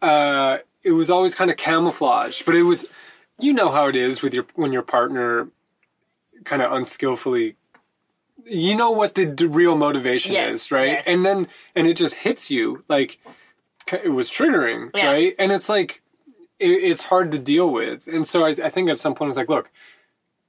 [0.00, 2.86] uh it was always kind of camouflage but it was
[3.38, 5.48] you know how it is with your when your partner
[6.44, 7.54] kind of unskillfully
[8.44, 11.04] you know what the d- real motivation Yes, is right yes.
[11.06, 13.18] and then and it just hits you like
[13.92, 15.10] it was triggering Yeah.
[15.12, 16.02] right and it's like
[16.58, 19.38] it, it's hard to deal with and so I, I think at some point it's
[19.38, 19.70] like look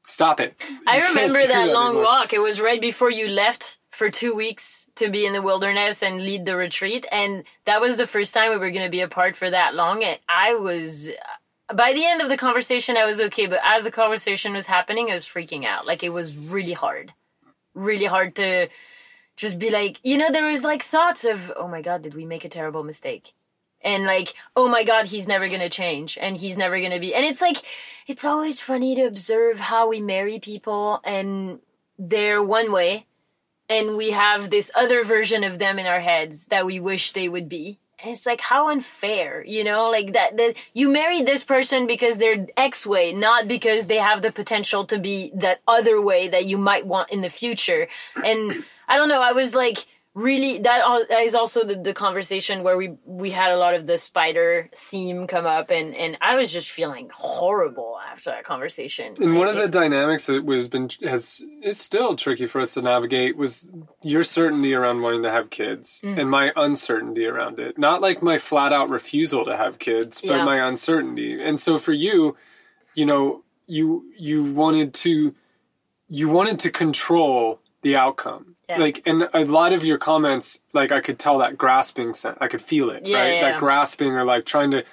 [0.04, 0.56] stop it
[0.88, 2.04] I You can't remember do that long anymore.
[2.04, 2.34] walk.
[2.34, 6.21] It was right before you left for two weeks to be in the wilderness and
[6.23, 7.06] lead the retreat.
[7.12, 10.04] And that was the first time we were going to be apart for that long.
[10.04, 11.10] And I was,
[11.73, 13.45] by the end of the conversation, I was okay.
[13.47, 15.86] But as the conversation was happening, I was freaking out.
[15.86, 17.13] Like it was really hard.
[17.73, 18.69] Really hard to
[19.38, 22.25] just be like, you know, there was like thoughts of, oh my God, did we
[22.25, 23.34] make a terrible mistake?
[23.82, 27.25] and like oh my god he's never gonna change and he's never gonna be and
[27.25, 27.58] it's like
[28.08, 31.60] it's always funny to observe how we marry people and
[31.97, 33.05] they're one way
[33.69, 37.29] and we have this other version of them in our heads that we wish they
[37.29, 39.89] would be it's like how unfair you know?
[39.89, 44.21] Like that that you married this person because they're x way not because they have
[44.21, 47.88] the potential to be that other way that you might want in the future.
[48.23, 49.85] And i don't know i was like
[50.19, 50.79] really that
[51.21, 55.27] is also the, the conversation where we we had a lot of the spider theme
[55.27, 59.55] come up and and i was just feeling horrible after that conversation And one of
[59.55, 63.69] It- the dynamics that was been has is still tricky for us to navigate was
[64.03, 66.19] your certainty around wanting to have kids Mm.
[66.19, 67.77] and my uncertainty around it.
[67.77, 70.45] Not like my flat out refusal to have kids, but Yeah.
[70.45, 71.32] my uncertainty.
[71.47, 72.36] And so for you,
[72.99, 73.86] you know, you
[74.17, 75.34] you wanted to
[76.08, 78.55] you wanted to control the outcome.
[78.69, 78.77] Yeah.
[78.77, 82.38] Like and a lot of your comments, like I could tell that grasping sense.
[82.39, 83.34] I could feel it, Yeah, right?
[83.36, 84.86] yeah, that grasping or like trying to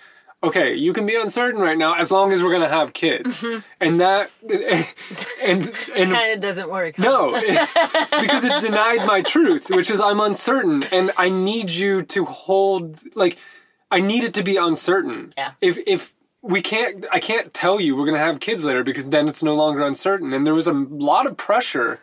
[0.43, 3.61] okay, you can be uncertain right now as long as we're gonna have kids, mm-hmm.
[3.81, 7.03] and that and and kind of doesn't work huh?
[7.03, 7.33] no,
[8.21, 13.01] because it denied my truth, which is I'm uncertain, and I need you to hold
[13.15, 13.37] like
[13.91, 15.33] I need it to be uncertain.
[15.37, 15.53] Yeah.
[15.61, 19.29] If if we can't, I can't tell you we're gonna have kids later because then
[19.29, 22.01] it's no longer uncertain, and there was a lot of pressure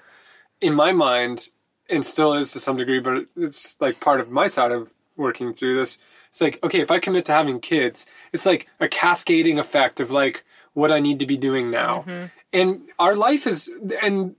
[0.62, 1.50] in my mind,
[1.90, 5.54] and still is to some degree, but it's like part of my side of working
[5.54, 5.98] through this.
[6.32, 10.10] It's like okay, if I commit to having kids, it's like a cascading effect of
[10.12, 10.44] like
[10.74, 13.70] what I need to be doing now, and our life is
[14.02, 14.36] and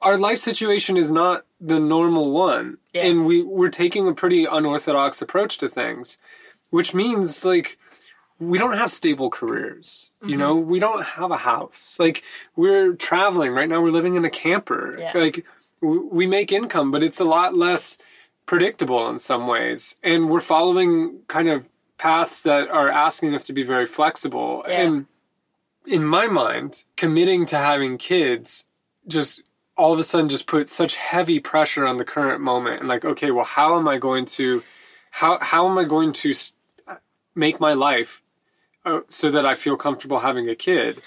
[0.00, 3.04] our life situation is not the normal one Yeah.
[3.06, 6.18] and we we're taking a pretty unorthodox approach to things
[6.70, 7.78] which means like
[8.38, 10.38] we don't have stable careers you Mm-hmm.
[10.38, 12.22] know we don't have a house like
[12.54, 15.12] we're traveling right now we're living in a camper Yeah.
[15.16, 15.44] like
[15.80, 17.98] we make income but it's a lot less
[18.46, 19.96] predictable in some ways.
[20.02, 21.66] And we're following kind of
[21.98, 24.64] paths that are asking us to be very flexible.
[24.66, 24.80] Yeah.
[24.82, 25.06] and
[25.86, 28.64] in my mind, committing to having kids
[29.06, 29.42] just
[29.76, 32.80] all of a sudden just put such heavy pressure on the current moment.
[32.80, 34.62] And like okay well how am i going to
[35.10, 36.34] how how am i going to
[37.34, 38.22] make my life
[38.84, 41.02] uh, so that I feel comfortable having a kid,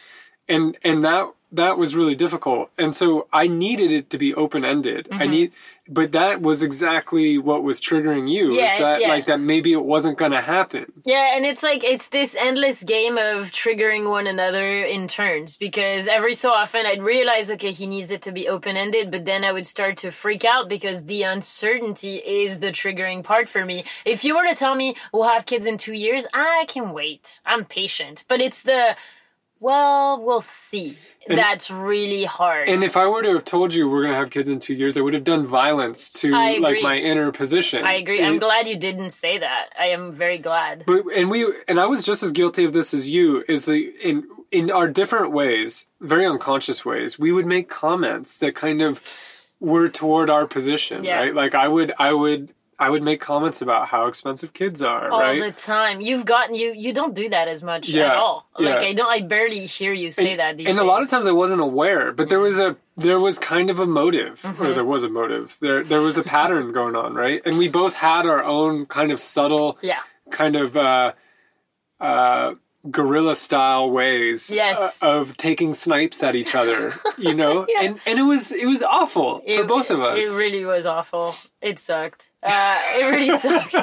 [0.47, 2.69] and and that that was really difficult.
[2.77, 5.07] And so I needed it to be open ended.
[5.11, 5.31] I Mm-hmm.
[5.31, 5.51] need,
[5.87, 8.53] but that was exactly what was triggering you.
[8.53, 9.07] Yeah, is that yeah.
[9.09, 10.85] like that maybe it wasn't going to happen.
[11.03, 16.07] Yeah, and it's like it's this endless game of triggering one another in turns because
[16.07, 19.43] every so often I'd realize, okay, he needs it to be open ended, but then
[19.43, 23.83] I would start to freak out because the uncertainty is the triggering part for me.
[24.05, 27.41] If you were to tell me we'll have kids in two years, I can wait.
[27.45, 28.23] I'm patient.
[28.29, 28.95] But it's the
[29.62, 30.97] well, we'll see.
[31.28, 32.67] That's really hard.
[32.67, 34.74] And if I were to have told you we're going to have kids in two
[34.74, 37.86] years, I would have done violence to like my inner position.
[37.86, 38.24] I agree.
[38.24, 39.69] I'm glad you didn't say that.
[39.80, 40.84] I am very glad.
[40.88, 43.43] But and we and I was just as guilty of this as you.
[43.47, 48.56] Is the in in our different ways, very unconscious ways, we would make comments that
[48.56, 49.02] kind of
[49.60, 51.19] were toward our position, Yeah.
[51.19, 51.36] right?
[51.36, 52.52] Like I would, I would,
[52.85, 55.39] I would make comments about how expensive kids are, all right?
[55.39, 56.01] the time.
[56.01, 58.37] You've gotten you you don't do that as much Yeah, at all.
[58.57, 58.89] Like yeah.
[58.89, 61.31] I don't I barely hear you say that these and a lot of times I
[61.43, 64.63] wasn't aware, but there was a there was kind of a motive, Mm-hmm.
[64.63, 65.55] or there was a motive.
[65.61, 67.39] There there was a pattern going on, right?
[67.45, 69.99] And we both had our own kind of subtle, Yeah.
[70.31, 71.11] kind of uh,
[71.99, 72.55] uh,
[72.89, 74.77] guerrilla style ways Yes.
[74.79, 77.65] uh, of taking snipes at each other, you know.
[77.69, 77.83] Yeah.
[77.83, 80.23] And and it was it was awful for both of us.
[80.23, 81.35] It really was awful.
[81.61, 82.31] It sucked.
[82.41, 83.73] Uh, it really sucked.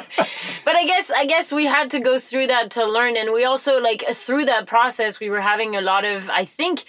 [0.65, 3.45] but I guess I guess we had to go through that to learn, and we
[3.45, 6.83] also like through that process we were having a lot of I think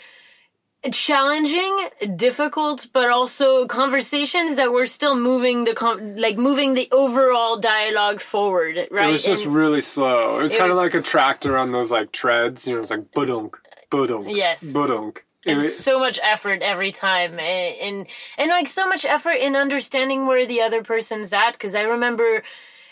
[0.92, 7.58] challenging, difficult, but also conversations that were still moving the com- like moving the overall
[7.58, 8.88] dialogue forward.
[8.90, 9.08] Right?
[9.08, 10.38] it was just And- really slow.
[10.38, 12.66] It was kind of like a tractor on those like treads.
[12.66, 13.54] You know, it's like budunk,
[13.90, 14.62] budunk, Yes.
[14.62, 15.18] budunk.
[15.44, 18.06] It and was- so much effort every time and, and
[18.38, 22.42] and like so much effort in understanding where the other person's at because i remember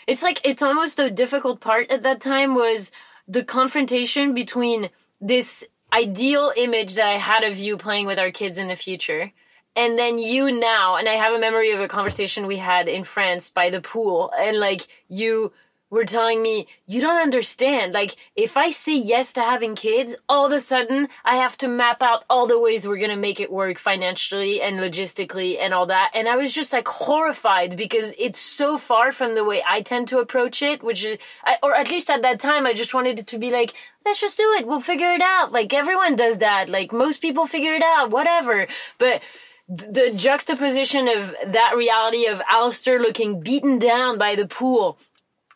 [0.07, 2.91] it's like it's almost the difficult part at that time was
[3.27, 4.89] the confrontation between
[5.21, 9.31] this ideal image that i had of you playing with our kids in the future.
[9.75, 13.03] And then you now and i have a memory of a conversation we had in
[13.03, 15.53] france by the pool and like you
[15.89, 17.93] were telling me you don't understand.
[17.93, 21.67] Like if i say yes to having kids all of a sudden i have to
[21.67, 25.73] map out all the ways we're going to make it work financially and logistically and
[25.73, 26.11] all that.
[26.13, 30.07] And i was just like horrified because it's so far from the way i tend
[30.09, 31.17] to approach it which is
[31.63, 33.73] or at least at that time i just wanted it to be like
[34.05, 34.65] let's just do it.
[34.65, 35.51] We'll figure it out.
[35.51, 36.69] Like everyone does that.
[36.69, 38.67] Like most people figure it out whatever.
[38.97, 39.21] But
[39.67, 44.97] the juxtaposition of that reality of Alistair looking beaten down by the pool,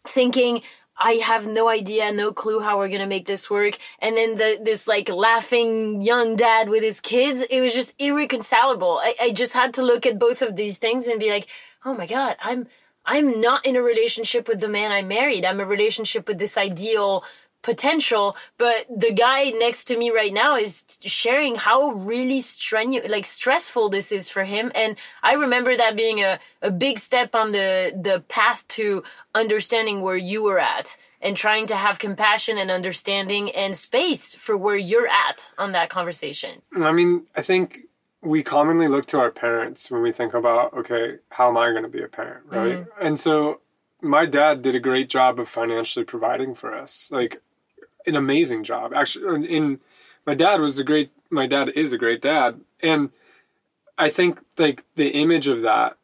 [0.08, 0.62] thinking,
[0.98, 3.78] I have no idea, no clue how we're gonna make this work.
[4.00, 9.00] And then the, this like laughing young dad with his kids, it was just irreconcilable.
[9.02, 11.48] I, I just had to look at both of these things and be like,
[11.84, 12.68] oh my god, I'm
[13.06, 15.44] I'm not in a relationship with the man I married.
[15.44, 17.24] I'm a relationship with this ideal
[17.64, 23.26] potential, but the guy next to me right now is sharing how really strenuous, like
[23.26, 24.72] stressful this is for him.
[24.76, 30.02] And I remember that being a, a big step on the, the path to understanding
[30.02, 34.76] where you were at and trying to have compassion and understanding and space for where
[34.76, 36.62] you're at on that conversation.
[36.76, 37.88] I mean, I think
[38.22, 41.84] we commonly look to our parents when we think about, okay, how am I going
[41.84, 42.80] to be a parent, right?
[42.80, 43.06] Mm-hmm.
[43.06, 43.62] And so
[44.02, 47.42] my dad did a great job of financially providing for us, like
[48.06, 48.94] an amazing job.
[48.94, 49.80] Actually, in
[50.26, 52.60] my dad was a great, my dad is a great dad.
[52.82, 53.10] And
[53.98, 55.98] I think like the image of that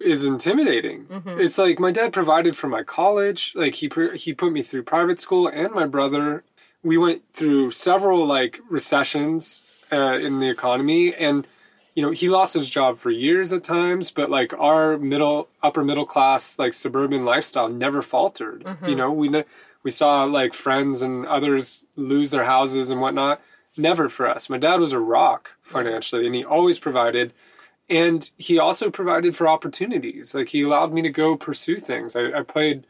[0.00, 1.06] is intimidating.
[1.06, 1.40] Mm-hmm.
[1.40, 3.52] It's like my dad provided for my college.
[3.54, 6.44] Like he he put me through private school and my brother.
[6.82, 9.62] We went through several like recessions
[9.92, 11.46] uh, in the economy and
[11.94, 15.84] you know he lost his job for years at times but like our middle upper
[15.84, 19.44] middle class like suburban lifestyle never faltered you know we ne-
[19.84, 23.40] we saw like friends and others lose their houses and whatnot.
[23.76, 24.50] Never for us.
[24.50, 27.32] My dad was a rock financially and he always provided.
[27.88, 30.34] And he also provided for opportunities.
[30.34, 32.16] Like he allowed me to go pursue things.
[32.16, 32.86] I, I played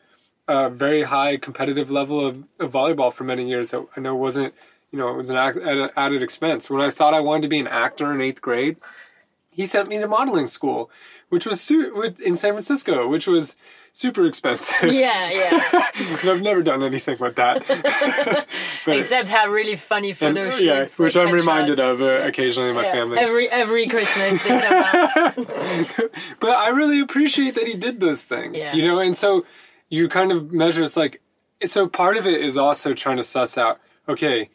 [0.46, 4.52] a very high competitive level of, of volleyball for many years that i know wasn't
[4.90, 5.58] you know it was an act,
[5.96, 6.68] added expense.
[6.68, 8.76] When i thought i wanted to be an actor in eighth grade
[9.50, 10.90] he sent me to modeling school
[11.30, 13.56] which was in san francisco which was
[13.96, 15.88] super expensive Yeah, yeah.
[16.20, 17.62] and i've never done anything with that
[18.86, 20.62] Except have really funny and- photo shoots.
[20.62, 21.92] yeah which i'm reminded headshots.
[21.92, 25.46] of uh, occasionally in my Yeah, family Every every Christmas they come
[26.40, 28.72] but I really appreciate that he did those things, Yeah.
[28.74, 28.98] you know.
[28.98, 29.46] And so
[29.88, 31.20] you kind of measure it's like,
[31.64, 33.78] so part of it is also trying to suss out,
[34.08, 34.50] okay,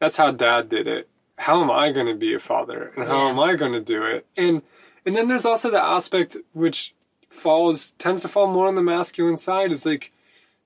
[0.00, 1.08] that's how Dad did it.
[1.38, 3.30] How am I going to be a father, and how Yeah.
[3.30, 4.26] am I going to do it?
[4.36, 4.62] And
[5.06, 6.94] and then there's also the aspect which
[7.30, 10.12] falls tends to fall more on the masculine side is like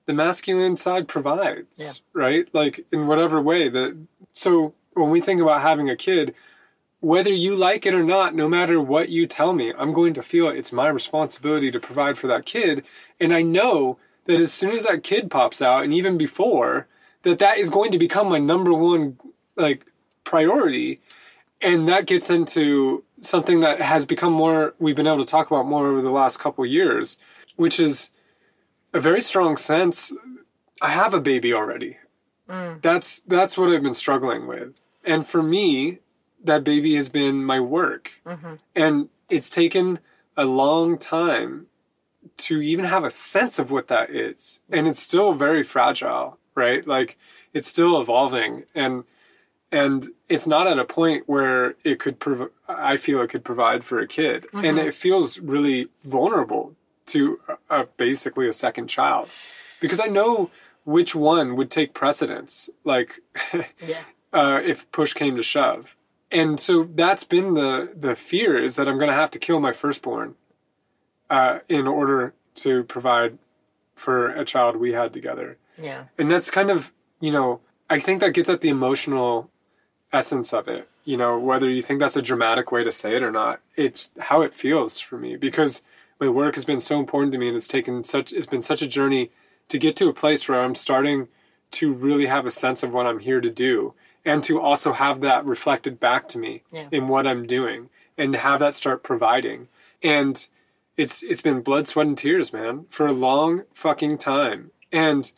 [0.05, 1.91] the masculine side provides, Yeah.
[2.13, 2.47] right?
[2.53, 3.97] Like in whatever way that.
[4.33, 6.35] So when we think about having a kid,
[6.99, 10.23] whether you like it or not, no matter what you tell me, I'm going to
[10.23, 12.83] feel it's my responsibility to provide for that kid.
[13.19, 16.87] And I know that as soon as that kid pops out, and even before,
[17.23, 19.17] that that is going to become my number one
[19.55, 19.85] like
[20.23, 20.99] priority.
[21.61, 25.65] And that gets into something that has become more we've been able to talk about
[25.65, 27.17] more over the last couple years,
[27.55, 28.11] which is
[28.93, 30.13] a very strong sense.
[30.81, 31.97] I have a baby already.
[32.49, 32.81] Mm.
[32.81, 34.79] That's that's what I've been struggling with.
[35.03, 35.99] And for me,
[36.43, 38.11] that baby has been my work.
[38.25, 38.55] Mm-hmm.
[38.75, 39.99] And it's taken
[40.37, 41.67] a long time
[42.37, 44.61] to even have a sense of what that is.
[44.69, 46.85] And it's still very fragile, right?
[46.85, 47.17] Like
[47.53, 49.03] it's still evolving and
[49.71, 53.83] and it's not at a point where it could prov- I feel it could provide
[53.83, 54.47] for a kid.
[54.53, 56.75] And it feels really vulnerable
[57.07, 59.29] to a, a, basically a second child
[59.79, 60.49] because I know
[60.85, 63.21] which one would take precedence like
[63.85, 64.01] Yeah.
[64.33, 65.95] uh, if push came to shove.
[66.31, 69.59] And so that's been the the fear is that I'm going to have to kill
[69.59, 70.35] my firstborn
[71.29, 73.37] uh, in order to provide
[73.95, 75.57] for a child we had together.
[75.81, 76.05] Yeah.
[76.17, 79.49] And that's kind of you know I think that gets at the emotional
[80.15, 80.87] essence of it.
[81.03, 84.09] You know whether you think that's a dramatic way to say it or not, it's
[84.19, 85.81] how it feels for me because
[86.19, 88.81] my work has been so important to me and it's taken such it's been such
[88.81, 89.29] a journey
[89.67, 91.27] to get to a place where I'm starting
[91.71, 95.21] to really have a sense of what I'm here to do and to also have
[95.21, 96.87] that reflected back to me Yeah.
[96.91, 99.67] in what I'm doing and have that start providing.
[100.01, 100.47] And
[100.97, 104.71] it's it's been blood, sweat, and tears, man, for a long fucking time.
[104.91, 105.31] And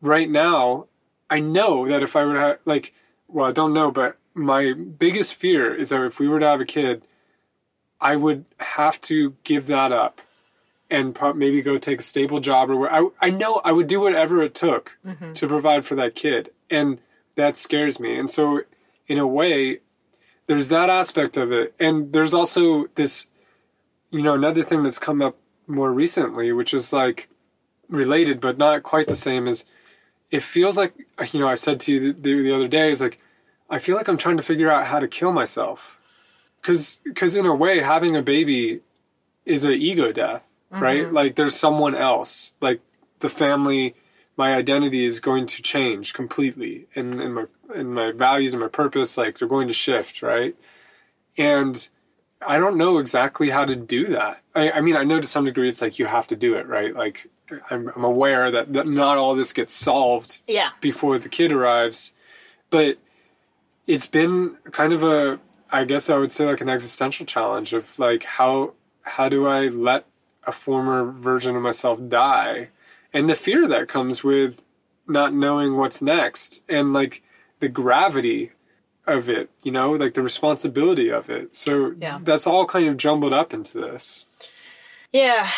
[0.00, 0.86] right now,
[1.28, 2.94] I know that if I were to have like,
[3.28, 6.60] well, I don't know, but my biggest fear is that if we were to have
[6.60, 7.02] a kid,
[8.00, 10.20] I would have to give that up
[10.90, 13.86] and pro- maybe go take a stable job or where I, I know I would
[13.86, 15.34] do whatever it took mm-hmm.
[15.34, 16.50] to provide for that kid.
[16.70, 17.00] And
[17.36, 18.18] that scares me.
[18.18, 18.62] And so,
[19.06, 19.80] in a way,
[20.46, 21.74] there's that aspect of it.
[21.78, 23.26] And there's also this,
[24.10, 25.36] you know, another thing that's come up
[25.66, 27.28] more recently, which is like
[27.88, 29.64] related, but not quite the same, is
[30.30, 30.94] it feels like,
[31.32, 33.18] you know, I said to you the, the other day, is like,
[33.70, 35.98] I feel like I'm trying to figure out how to kill myself.
[36.62, 38.80] Cause, cause in a way, having a baby
[39.44, 40.82] is an ego death, mm-hmm.
[40.82, 41.12] right?
[41.12, 42.80] Like there's someone else, like
[43.20, 43.94] the family,
[44.36, 48.68] my identity is going to change completely and, and my, and my values and my
[48.68, 50.54] purpose, like they're going to shift, right?
[51.36, 51.88] And
[52.46, 54.42] I don't know exactly how to do that.
[54.54, 56.66] I, I mean, I know to some degree it's like you have to do it,
[56.66, 56.94] right?
[56.94, 57.28] Like
[57.70, 60.70] I'm, I'm aware that, that not all this gets solved Yeah.
[60.80, 62.12] before the kid arrives,
[62.70, 62.98] but
[63.86, 67.98] it's been kind of a, I guess I would say like an existential challenge of
[67.98, 70.04] like how how do I let
[70.46, 72.68] a former version of myself die,
[73.12, 74.64] and the fear that comes with
[75.06, 77.22] not knowing what's next, and like
[77.60, 78.52] the gravity
[79.06, 81.54] of it, you know, like the responsibility of it.
[81.54, 82.18] So Yeah.
[82.22, 84.26] that's all kind of jumbled up into this.
[85.12, 85.48] Yeah.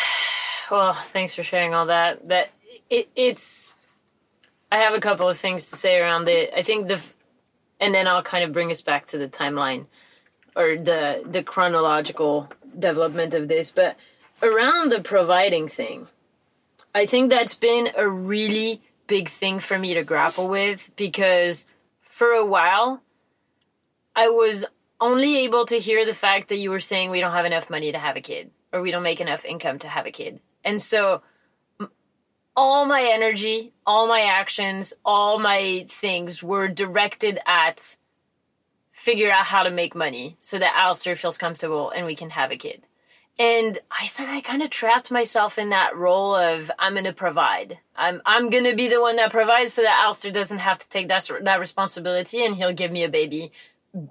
[0.71, 2.29] Well, oh, thanks for sharing all that.
[2.29, 2.49] That
[2.89, 3.73] it, it's.
[4.71, 6.53] I have a couple of things to say around it.
[6.55, 7.01] I think the,
[7.81, 9.87] and then I'll kind of bring us back to the timeline,
[10.55, 12.47] or the the chronological
[12.79, 13.71] development of this.
[13.71, 13.97] But
[14.41, 16.07] around the providing thing,
[16.95, 21.65] I think that's been a really big thing for me to grapple with because
[22.03, 23.01] for a while,
[24.15, 24.63] I was
[25.01, 27.91] only able to hear the fact that you were saying we don't have enough money
[27.91, 30.39] to have a kid or we don't make enough income to have a kid.
[30.63, 31.21] And so
[32.55, 37.97] all my energy, all my actions, all my things were directed at
[38.93, 42.51] figure out how to make money so that Alistair feels comfortable and we can have
[42.51, 42.83] a kid.
[43.39, 47.13] And I said I kind of trapped myself in that role of I'm going to
[47.13, 47.79] provide.
[47.95, 50.89] I'm I'm going to be the one that provides so that Alistair doesn't have to
[50.89, 53.51] take that that responsibility and he'll give me a baby,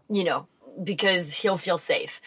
[0.08, 0.48] you know,
[0.82, 2.20] because he'll feel safe.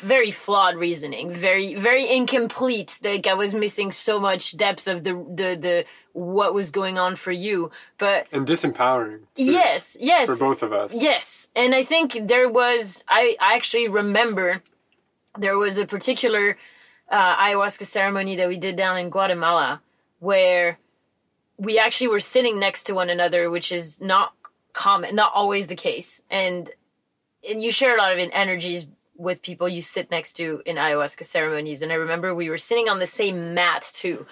[0.00, 2.98] Very flawed reasoning, very very incomplete.
[3.02, 7.16] Like I was missing so much depth of the the the what was going on
[7.16, 7.70] for you.
[7.98, 9.20] But And disempowering.
[9.34, 10.94] too, yes, yes, For both of us.
[10.94, 13.04] Yes, and I think there was.
[13.08, 14.62] I I actually remember
[15.38, 16.58] there was a particular
[17.10, 19.80] uh, ayahuasca ceremony that we did down in Guatemala
[20.18, 20.78] where
[21.58, 24.32] we actually were sitting next to one another, which is not
[24.72, 26.70] common, not always the case, and
[27.48, 28.86] and you share a lot of energies
[29.18, 31.82] with people you sit next to in ayahuasca ceremonies.
[31.82, 34.26] And I remember we were sitting on the same mat too.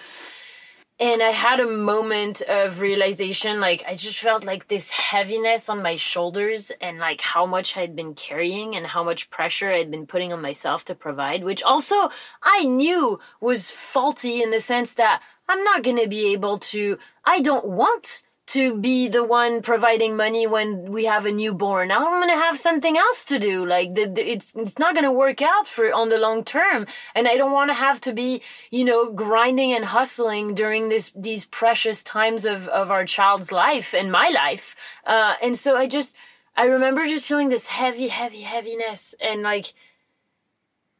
[0.99, 3.59] and I had a moment of realization.
[3.59, 7.95] Like I just felt like this heaviness on my shoulders, and like how much I'd
[7.95, 11.43] been carrying, and how much pressure I'd been putting on myself to provide.
[11.43, 11.95] Which also
[12.41, 16.97] I knew was faulty in the sense that I'm not gonna be able to.
[17.25, 21.91] I don't want to be the one providing money when we have a newborn.
[21.91, 23.65] I'm going to have something else to do.
[23.65, 26.85] Like the, the, it's it's not going to work out for on the long term,
[27.15, 31.11] and I don't want to have to be you know grinding and hustling during this
[31.15, 34.75] these precious times of of our child's life and my life.
[35.05, 36.15] Uh, and so I just
[36.55, 39.73] I remember just feeling this heavy, heavy, heaviness, and like,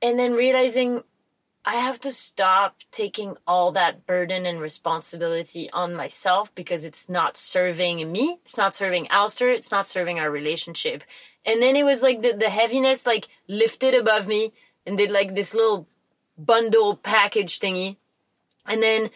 [0.02, 1.04] and then realizing
[1.68, 7.38] I have to stop taking all that burden and responsibility on myself because it's not
[7.38, 8.38] serving me.
[8.46, 9.50] It's not serving Alistair.
[9.50, 11.04] It's not serving our relationship.
[11.44, 14.54] And then it was like the, the heaviness like lifted above me
[14.86, 15.88] and did like this little
[16.38, 17.98] bundle package thingy.
[18.68, 19.10] And then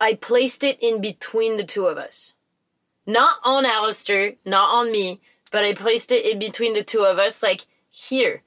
[0.00, 2.34] I placed it in between the two of us.
[3.06, 5.20] Not on Alistair, not on me,
[5.52, 8.42] but I placed it in between the two of us like here.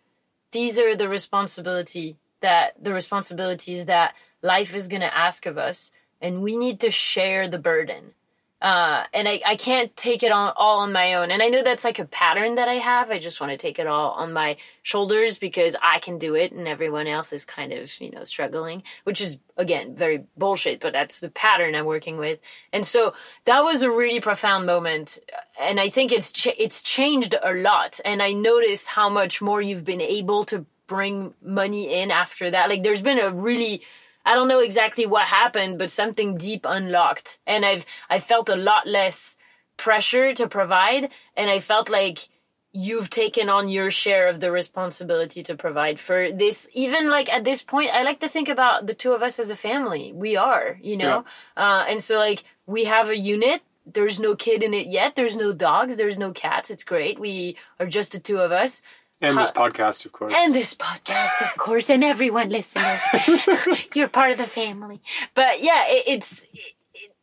[0.51, 4.13] These are the responsibility that the responsibilities that
[4.43, 5.91] life is going to ask of us
[6.21, 8.13] and we need to share the burden.
[8.61, 11.31] Uh, and I, I can't take it on all on my own.
[11.31, 13.11] And i know that's like a pattern that i have.
[13.11, 16.53] I just want to take it all on my shoulders because i can do it
[16.53, 20.93] and everyone else is kind of you know struggling which is again very bullshit but
[20.93, 22.39] that's the pattern i'm working with.
[22.71, 23.13] And so
[23.43, 25.19] that was a really profound moment
[25.59, 27.99] and i think it's ch- it's changed a lot.
[28.05, 32.69] And i notice how much more you've been able to bring money in after that.
[32.69, 33.81] Like there's been a really
[34.25, 37.39] I don't know exactly what happened, but something deep unlocked.
[37.47, 39.37] And I've I felt a lot less
[39.75, 42.29] pressure to provide and I felt like
[42.75, 46.67] you've taken on your share of the responsibility to provide for this.
[46.73, 49.49] Even like at this point i like to think about the two of us as
[49.49, 50.11] a family.
[50.13, 51.25] We are you know?
[51.57, 51.63] Yeah.
[51.63, 53.61] uh, and so like we have a unit.
[53.85, 55.15] There's no kid in it yet.
[55.17, 55.97] There's no dogs.
[55.97, 56.71] There's no cats.
[56.71, 57.19] It's great.
[57.19, 58.81] We are just the two of us
[59.23, 60.33] and this podcast, of course.
[60.35, 62.99] And this podcast, of course, and everyone listening.
[63.93, 65.01] You're part of the family.
[65.33, 67.13] But yeah, it, it's it,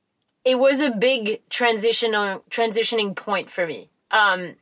[0.44, 3.90] it, was a big transitional transitioning point for me.
[4.10, 4.56] Um,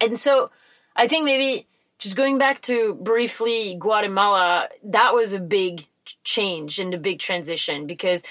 [0.00, 0.50] and so
[0.94, 1.66] I think maybe
[1.98, 5.86] just going back to briefly Guatemala, that was a big
[6.24, 8.22] change and a big transition because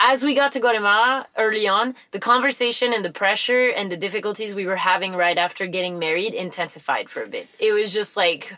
[0.00, 4.54] as we got to Guatemala early on, the conversation and the pressure and the difficulties
[4.54, 7.48] we were having right after getting married intensified for a bit.
[7.58, 8.56] It was just like,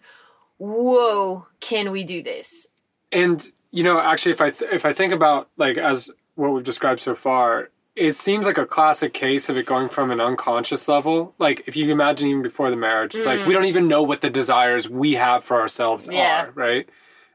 [0.58, 2.68] whoa, can we do this?
[3.10, 6.64] And you know, actually, if I th- if I think about like as what we've
[6.64, 10.88] described so far, it seems like a classic case of it going from an unconscious
[10.88, 11.34] level.
[11.38, 13.38] Like if you imagine even before the marriage, it's mm.
[13.38, 16.44] like we don't even know what the desires we have for ourselves yeah.
[16.44, 16.88] are, right?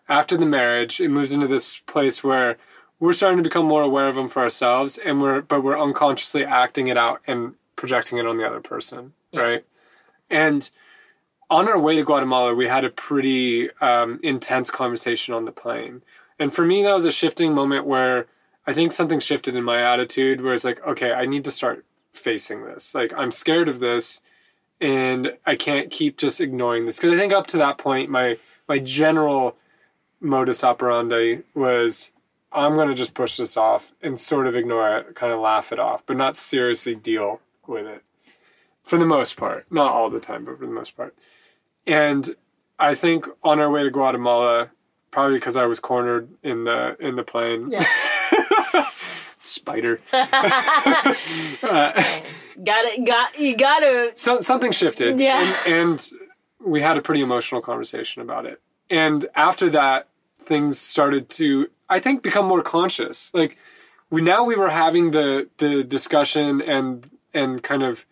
[0.07, 2.57] After the marriage, it moves into this place where
[2.99, 6.45] we're starting to become more aware of them for ourselves and we're but we're unconsciously
[6.45, 9.41] acting it out and projecting it on the other person yeah.
[9.41, 9.65] right?
[10.29, 10.69] And
[11.49, 16.01] on our way to guatemala we had a pretty um, intense conversation on the plane.
[16.39, 18.27] And for me that was a shifting moment where
[18.67, 21.85] i think something shifted in my attitude where it's like okay i need to start
[22.13, 22.95] facing this.
[22.95, 24.21] Like i'm scared of this
[24.81, 26.97] and i can't keep just ignoring this.
[26.97, 28.37] Because i think up to that point my
[28.67, 29.55] my general
[30.21, 32.11] modus operandi was
[32.55, 35.71] I'm going to just push this off and sort of ignore it, kind of laugh
[35.71, 38.03] it off, but not seriously deal with it
[38.83, 39.65] for the most part.
[39.71, 41.15] Not all the time, but for the most part.
[41.85, 42.35] And
[42.79, 44.71] I think on our way to Guatemala,
[45.11, 47.71] probably because I was cornered in the in the plane.
[47.71, 47.85] Yeah.
[49.41, 49.99] Spider.
[50.13, 50.31] uh,
[51.61, 53.05] got it.
[53.05, 53.55] Got you.
[53.55, 54.11] Got to.
[54.15, 55.19] So, something shifted.
[55.19, 55.55] Yeah.
[55.67, 56.11] And, and
[56.65, 58.59] we had a pretty emotional conversation about it.
[58.89, 63.31] And after that, things started to I think become more conscious.
[63.33, 63.57] Like
[64.09, 68.05] we now we were having the the discussion and and kind of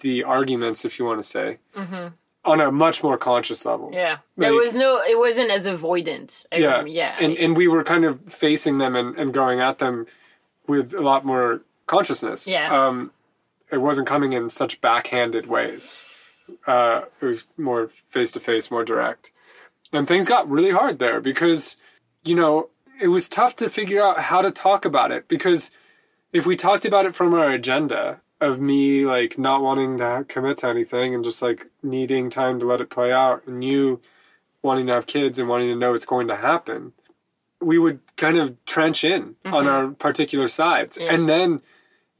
[0.00, 2.08] the arguments, if you want to say, mm-hmm.
[2.44, 3.90] on a much more conscious level.
[3.92, 6.46] Yeah, like, there was no, it wasn't as avoidant.
[6.52, 9.78] I yeah, yeah, and and we were kind of facing them and, and going at
[9.78, 10.06] them
[10.66, 12.46] with a lot more consciousness.
[12.46, 13.12] Yeah, um,
[13.70, 16.02] it wasn't coming in such backhanded ways.
[16.66, 19.32] Uh, it was more face to face, more direct,
[19.92, 21.76] and things got really hard there because
[22.24, 22.68] you know
[23.00, 25.70] it was tough to figure out how to talk about it because
[26.32, 30.58] if we talked about it from our agenda of me like not wanting to commit
[30.58, 34.00] to anything and just like needing time to let it play out and you
[34.62, 36.92] wanting to have kids and wanting to know it's going to happen
[37.60, 39.54] we would kind of trench in mm-hmm.
[39.54, 41.12] on our particular sides yeah.
[41.12, 41.60] and then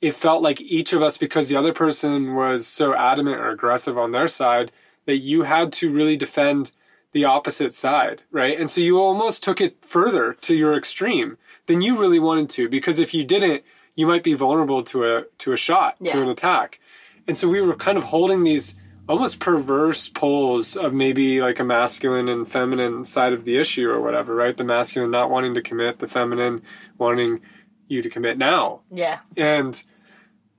[0.00, 3.98] it felt like each of us because the other person was so adamant or aggressive
[3.98, 4.70] on their side
[5.06, 6.70] that you had to really defend
[7.12, 8.58] the opposite side, right?
[8.58, 12.68] And so you almost took it further to your extreme than you really wanted to,
[12.68, 13.62] because if you didn't,
[13.96, 16.12] you might be vulnerable to a to a shot, Yeah.
[16.12, 16.80] to an attack.
[17.26, 18.74] And so we were kind of holding these
[19.08, 24.00] almost perverse poles of maybe like a masculine and feminine side of the issue or
[24.02, 24.56] whatever, right?
[24.56, 26.62] The masculine not wanting to commit, the feminine
[26.98, 27.40] wanting
[27.88, 28.80] you to commit now.
[28.92, 29.20] Yeah.
[29.36, 29.82] And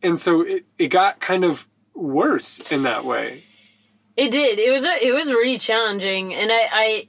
[0.01, 3.43] and so it, it got kind of worse in that way.
[4.19, 4.59] It did.
[4.59, 7.07] It was a, it was really challenging, and I, I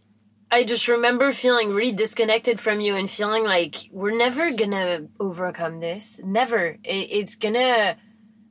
[0.52, 5.80] I just remember feeling really disconnected from you and feeling like we're never gonna overcome
[5.80, 6.20] this.
[6.22, 6.66] Never.
[6.84, 7.96] It, it's gonna.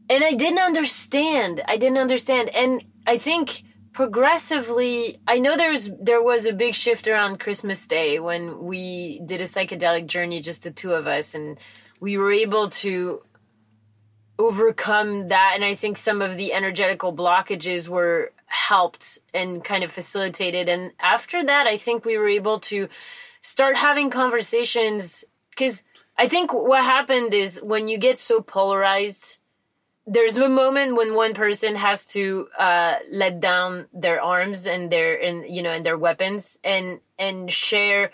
[0.09, 1.61] And I didn't understand.
[1.65, 7.07] I didn't understand, and I think progressively i know there's there was a big shift
[7.07, 11.57] around christmas day when we did a psychedelic journey just the two of us and
[11.99, 13.21] we were able to
[14.37, 19.91] overcome that and i think some of the energetical blockages were helped and kind of
[19.91, 20.67] facilitated.
[20.67, 22.87] And after that i think we were able to
[23.41, 25.83] start having conversations because
[26.17, 29.39] i think what happened is when you get so polarized
[30.07, 35.21] there's a moment when one person has to uh, let down their arms and their
[35.21, 38.11] and you know and their weapons and and share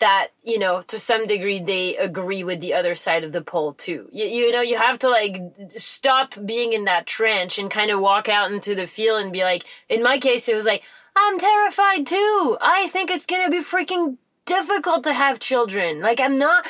[0.00, 3.74] that you know to some degree they agree with the other side of the pole
[3.74, 4.08] too.
[4.12, 5.36] You, you know you have to like
[5.70, 9.42] stop being in that trench and kind of walk out into the field and be
[9.42, 9.64] like.
[9.88, 10.82] In my case, it was like
[11.16, 12.58] I'm terrified too.
[12.60, 16.00] I think it's gonna be freaking difficult to have children.
[16.00, 16.66] Like I'm not.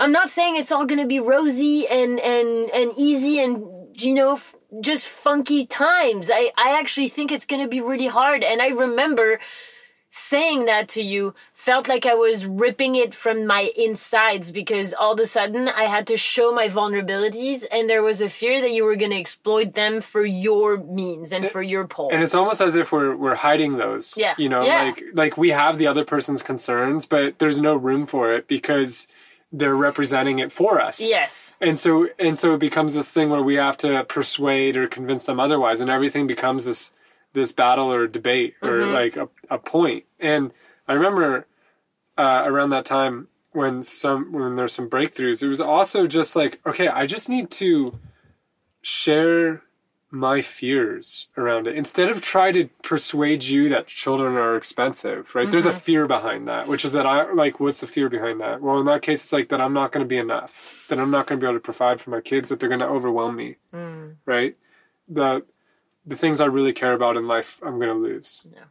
[0.00, 3.64] I'm not saying it's all to be rosy and and and easy and
[3.94, 6.30] you know f- just funky times.
[6.32, 9.38] I I actually think it's to be really hard and I remember
[10.10, 15.12] saying that to you felt like I was ripping it from my insides because all
[15.14, 18.70] of a sudden I had to show my vulnerabilities and there was a fear that
[18.72, 22.10] you were going to exploit them for your means and for your pole.
[22.12, 24.14] And it's almost as if we're we're hiding those.
[24.16, 24.34] Yeah.
[24.38, 24.82] You know, Yeah.
[24.84, 29.08] like like we have the other person's concerns, but there's no room for it because
[29.52, 31.00] they're representing it for us.
[31.00, 31.56] yes.
[31.60, 35.26] And so and so it becomes this thing where we have to persuade or convince
[35.26, 36.90] them otherwise, and everything becomes this
[37.32, 38.92] this battle or debate or Mm-hmm.
[38.92, 40.04] like a, a point.
[40.20, 40.50] And
[40.86, 41.46] I remember
[42.16, 46.60] uh, around that time when some when there's some breakthroughs, it was also just like,
[46.66, 47.98] okay, I just need to
[48.82, 49.62] share
[50.10, 55.50] my fears around it instead of try to persuade you that children are expensive right?
[55.50, 58.60] There's a fear behind that which is that i like what's the fear behind that?
[58.60, 61.10] Well in that case it's like that i'm not going to be enough that i'm
[61.10, 63.34] not going to be able to provide for my kids that they're going to overwhelm
[63.34, 63.56] me
[64.24, 64.56] right?
[65.08, 65.44] The
[66.06, 68.46] the things i really care about in life i'm going to lose.
[68.54, 68.64] Yeah.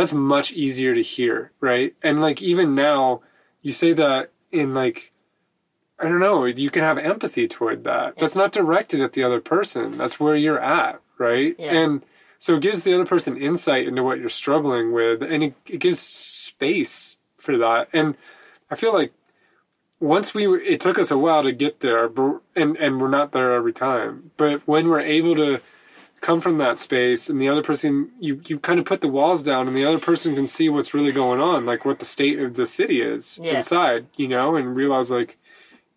[0.00, 3.20] That's much easier to hear right and like even now
[3.62, 5.12] you say that in like
[5.98, 8.18] I don't know, you can have empathy toward that.
[8.18, 9.96] That's not directed at the other person.
[9.96, 11.56] That's where you're at, right?
[11.58, 11.72] Yeah.
[11.72, 12.02] And
[12.38, 15.78] so it gives the other person insight into what you're struggling with and it, it
[15.78, 17.88] gives space for that.
[17.92, 18.14] And
[18.70, 19.12] I feel like
[19.98, 23.08] once we were, it took us a while to get there, but, and and we're
[23.08, 24.30] not there every time.
[24.36, 25.62] But when we're able to
[26.20, 29.44] come from that space and the other person you you kind of put the walls
[29.44, 32.38] down and the other person can see what's really going on like what the state
[32.40, 33.56] of the city is Yeah.
[33.56, 35.38] inside you know and realize like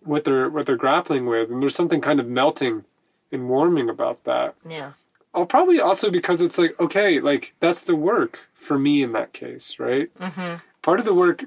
[0.03, 2.83] what they're what they're grappling with and there's something kind of melting
[3.31, 4.91] and warming about that Yeah.
[5.33, 9.33] I'll probably also because it's like okay like that's the work for me in that
[9.33, 10.55] case right Mm-hmm.
[10.81, 11.45] part of the work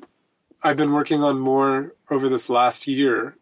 [0.62, 3.36] I've been working on more over this last year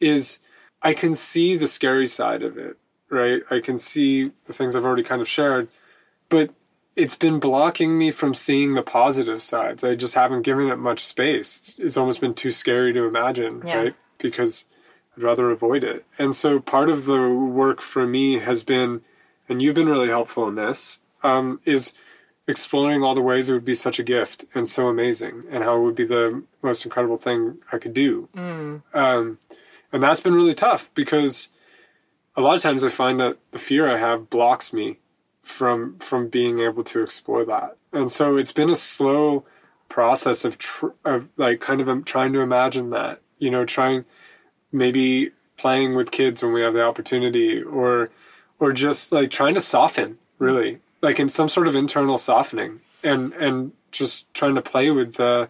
[0.00, 0.38] is
[0.82, 2.76] I can see the scary side of it,
[3.10, 3.42] right?
[3.50, 5.68] I can see the things I've already kind of shared,
[6.28, 6.50] but
[6.96, 9.84] it's been blocking me from seeing the positive sides.
[9.84, 11.58] I just haven't given it much space.
[11.58, 13.76] It's, it's almost been too scary to imagine, Yeah.
[13.76, 13.94] right?
[14.18, 14.64] Because
[15.16, 16.06] I'd rather avoid it.
[16.18, 19.02] And so part of the work for me has been,
[19.48, 21.92] and you've been really helpful in this, um, is
[22.48, 25.76] exploring all the ways it would be such a gift and so amazing and how
[25.76, 28.28] it would be the most incredible thing I could do.
[28.94, 29.38] Um,
[29.92, 31.48] and that's been really tough because
[32.36, 34.98] a lot of times I find that the fear I have blocks me
[35.42, 37.76] from from being able to explore that.
[37.92, 39.44] And so it's been a slow
[39.88, 44.04] process of, tr- of like kind of um, trying to imagine that, you know, trying
[44.72, 48.10] maybe playing with kids when we have the opportunity or
[48.58, 53.32] or just like trying to soften really like in some sort of internal softening and
[53.34, 55.48] and just trying to play with the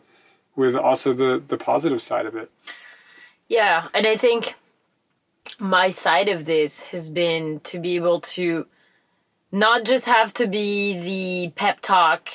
[0.55, 2.51] with also the the positive side of it
[3.49, 4.55] Yeah, and I think
[5.59, 8.67] my side of this has been to be able to
[9.53, 12.29] not just have to be the pep talk,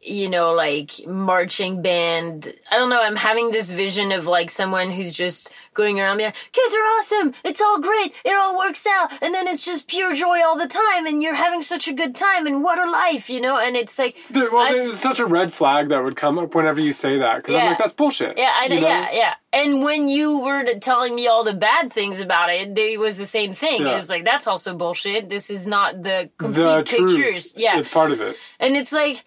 [0.00, 2.52] you know, like marching band.
[2.70, 6.34] I don't know, I'm having this vision of like someone who's just going around like,
[6.52, 7.34] kids are awesome.
[7.44, 8.12] It's all great.
[8.24, 9.10] It all works out.
[9.22, 11.06] And then it's just pure joy all the time.
[11.06, 12.46] And you're having such a good time.
[12.46, 13.56] And what a life, you know?
[13.56, 16.54] And it's like, There- well, I- there's such a red flag that would come up
[16.54, 18.36] whenever you say that because I'm like, that's bullshit.
[18.36, 18.86] yeah, I you know?
[18.88, 19.34] yeah, yeah.
[19.52, 23.24] And when you were telling me all the bad things about it, it was the
[23.26, 23.82] same thing.
[23.82, 23.92] Yeah.
[23.92, 25.30] It was like, that's also bullshit.
[25.30, 27.14] This is not the complete The pictures.
[27.14, 27.52] truth.
[27.56, 27.78] Yeah.
[27.78, 28.36] It's part of it.
[28.60, 29.24] And it's like,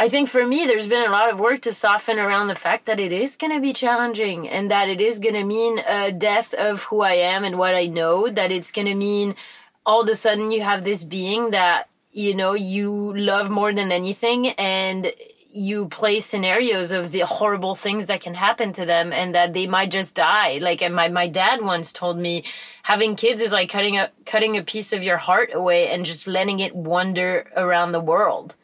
[0.00, 2.86] I think for me, there's been a lot of work to soften around the fact
[2.86, 6.10] that it is going to be challenging and that it is going to mean a
[6.10, 9.34] death of who I am and what I know, that it's going to mean
[9.84, 13.92] all of a sudden you have this being that, you know, you love more than
[13.92, 15.12] anything and
[15.52, 19.66] you play scenarios of the horrible things that can happen to them and that they
[19.66, 20.60] might just die.
[20.62, 22.44] Like and my, my dad once told me
[22.82, 26.26] having kids is like cutting a cutting a piece of your heart away and just
[26.26, 28.56] letting it wander around the world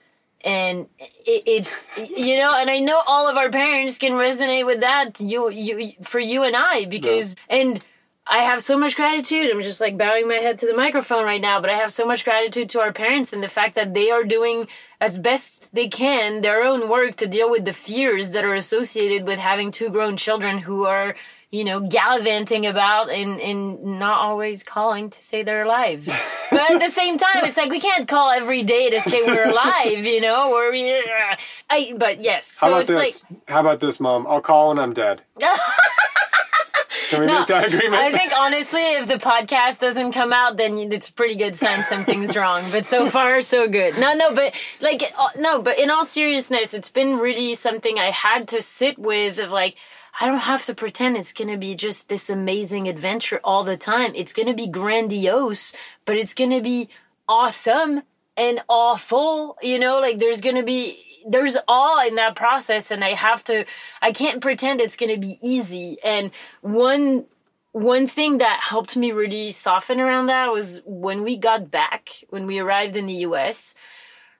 [0.46, 4.80] and it, it's you know and i know all of our parents can resonate with
[4.80, 7.84] that you you for you and i because and
[8.28, 9.50] i have so much gratitude.
[9.50, 12.06] I'm just like bowing my head to the microphone right now but i have so
[12.06, 14.68] much gratitude to our parents and the fact that they are doing
[15.00, 19.26] as best they can their own work to deal with the fears that are associated
[19.26, 21.16] with having two grown children who are
[21.50, 26.04] you know, gallivanting about and, and not always calling to say they're alive.
[26.50, 29.48] but at the same time, it's like we can't call every day to say we're
[29.50, 30.92] alive, you know, or we,
[31.70, 32.56] I, but yes.
[32.60, 33.24] How So about it's this?
[33.30, 34.26] like, How about this, mom?
[34.26, 35.22] I'll call when I'm dead.
[37.10, 37.94] Can we No, make that agreement?
[37.94, 41.84] I think honestly, if the podcast doesn't come out, then it's a pretty good sign
[41.84, 42.64] something's wrong.
[42.72, 43.96] But so far, so good.
[43.98, 48.10] No, no, but like, uh, no, but in all seriousness, it's been really something I
[48.10, 49.76] had to sit with of like,
[50.18, 53.76] I don't have to pretend it's going to be just this amazing adventure all the
[53.76, 54.12] time.
[54.14, 55.74] It's going to be grandiose,
[56.06, 56.88] but it's going to be
[57.28, 58.02] awesome
[58.36, 59.56] and awful.
[59.60, 63.44] You know, like there's going to be, there's awe in that process and I have
[63.44, 63.66] to,
[64.00, 65.98] I can't pretend it's going to be easy.
[66.02, 66.30] And
[66.62, 67.26] one,
[67.72, 72.46] one thing that helped me really soften around that was when we got back, when
[72.46, 73.74] we arrived in the US,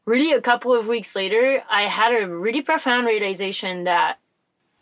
[0.06, 4.18] really a couple of weeks later, I had a really profound realization that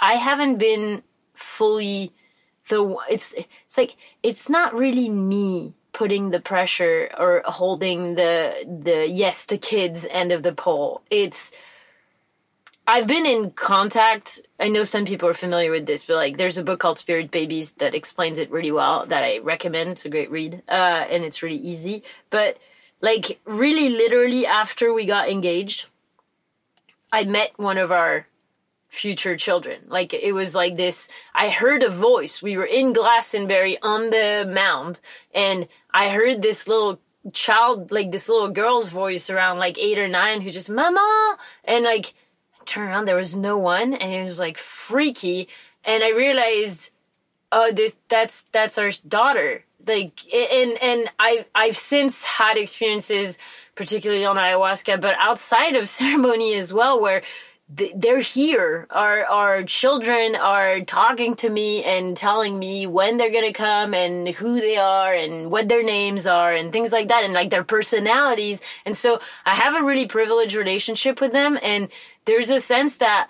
[0.01, 1.03] I haven't been
[1.35, 2.13] fully
[2.69, 9.07] the it's it's like it's not really me putting the pressure or holding the the
[9.09, 11.03] yes to kids end of the pole.
[11.11, 11.53] It's
[12.87, 14.43] I've been in contact.
[14.61, 17.31] I know some people are familiar with this, but like there's a book called Spirit
[17.31, 19.91] Babies that explains it really well that I recommend.
[19.91, 20.63] It's a great read.
[20.69, 22.03] Uh and it's really easy.
[22.31, 22.59] But
[23.01, 25.87] like really literally after we got engaged,
[27.13, 28.27] I met one of our
[28.95, 29.81] future children.
[29.89, 31.09] Like it was like this.
[31.35, 32.41] I heard a voice.
[32.41, 35.01] We were in Glastonbury on the mound,
[35.35, 37.01] and I heard this little
[37.33, 41.85] child, like this little girl's voice around like eight or nine, who just "Mama," and
[41.85, 42.15] like
[42.61, 45.49] I turned around, there was no one, and it was like freaky,
[45.85, 46.91] and I realized,
[47.51, 49.65] oh, this that's that's our daughter.
[49.87, 53.39] Like and and I I've since had experiences,
[53.75, 57.23] particularly on ayahuasca, but outside of ceremony as well, where
[57.69, 58.87] they're here.
[58.91, 64.29] Our our children are talking to me and telling me when they're gonna come and
[64.29, 67.65] who they are and what their names are and things like that and like their
[67.65, 68.61] personalities.
[68.85, 71.89] And so I have a really privileged relationship with them and
[72.27, 73.29] there's a sense that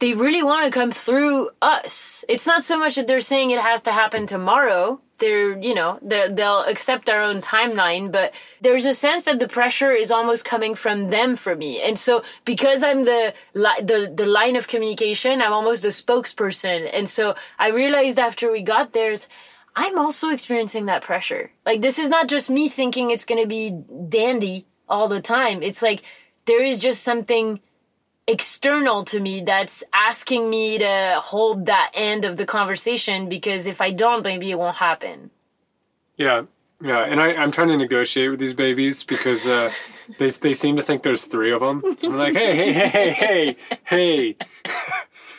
[0.00, 2.24] they really want to come through us.
[2.28, 5.00] It's not so much that they're saying it has to happen tomorrow.
[5.18, 8.32] They're, you know, they'll accept our own timeline, but
[8.62, 11.82] there's a sense that the pressure is almost coming from them for me.
[11.82, 16.88] And so because I'm the, the, the line of communication, I'm almost the spokesperson.
[16.90, 19.14] And so I realized after we got there,
[19.76, 21.50] I'm also experiencing that pressure.
[21.66, 23.70] Like this is not just me thinking it's going to be
[24.08, 25.62] dandy all the time.
[25.62, 26.02] It's like
[26.46, 27.60] there is just something
[28.30, 33.80] external to me that's asking me to hold that end of the conversation because if
[33.80, 35.30] I don't, maybe it won't happen.
[36.16, 36.42] Yeah,
[36.82, 39.72] yeah, and I, I'm trying to negotiate with these babies because uh,
[40.18, 41.82] they they seem to think there's three of them.
[42.02, 44.36] I'm like, hey, hey, hey, hey, hey, hey.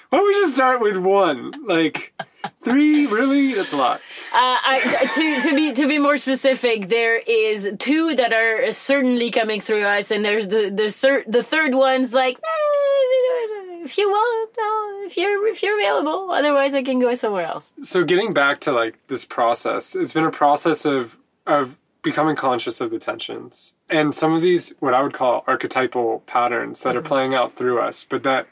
[0.09, 1.53] Why don't we just start with one?
[1.65, 2.13] Like
[2.63, 3.53] three, really?
[3.53, 4.01] That's a lot.
[4.33, 9.31] Uh, I, to, to be to be more specific, there is two that are certainly
[9.31, 14.09] coming through us, and there's the the cer- the third one's like, eh, if you
[14.09, 17.73] want, uh, if you're if you're available, otherwise I can go somewhere else.
[17.81, 22.81] So getting back to like this process, it's been a process of of becoming conscious
[22.81, 27.01] of the tensions and some of these what I would call archetypal patterns that are
[27.01, 28.47] playing out through us, but that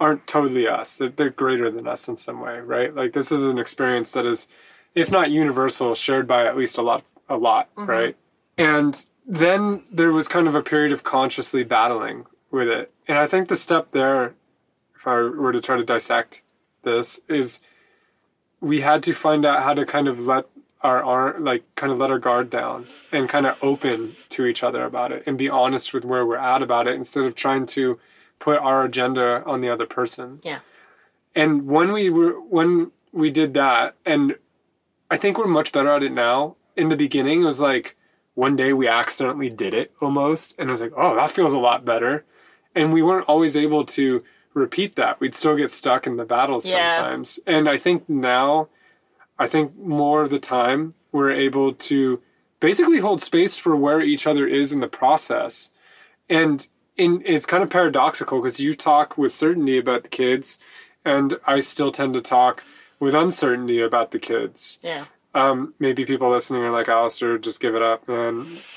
[0.00, 0.96] aren't totally us.
[0.96, 2.94] That they're greater than us in some way, right?
[2.94, 4.48] Like this is an experience that is,
[4.94, 7.90] if not universal, shared by at least a lot, a lot, mm-hmm.
[7.90, 8.16] right?
[8.56, 13.26] And then there was kind of a period of consciously battling with it, and I
[13.26, 14.34] think the step there,
[14.96, 16.42] if I were to try to dissect
[16.82, 17.60] this, is
[18.60, 20.46] we had to find out how to kind of let
[20.80, 24.62] our arm like kind of let our guard down and kind of open to each
[24.62, 27.66] other about it and be honest with where we're at about it instead of trying
[27.66, 27.98] to
[28.38, 30.40] put our agenda on the other person.
[30.42, 30.60] Yeah.
[31.34, 34.36] And when we were when we did that and
[35.10, 36.56] I think we're much better at it now.
[36.76, 37.96] In the beginning it was like
[38.34, 41.58] one day we accidentally did it almost and it was like, "Oh, that feels a
[41.58, 42.24] lot better."
[42.74, 44.22] And we weren't always able to
[44.54, 45.20] repeat that.
[45.20, 46.90] We'd still get stuck in the battles Yeah.
[46.92, 47.40] sometimes.
[47.46, 48.68] And I think now
[49.38, 52.20] I think more of the time we're able to
[52.60, 55.70] basically hold space for where each other is in the process.
[56.28, 56.66] And
[56.98, 60.58] in, it's kind of paradoxical because you talk with certainty about the kids,
[61.04, 62.62] and I still tend to talk
[63.00, 64.78] with uncertainty about the kids.
[64.82, 65.06] Yeah.
[65.34, 68.46] Um, maybe people listening are like, Alistair, just give it up, man.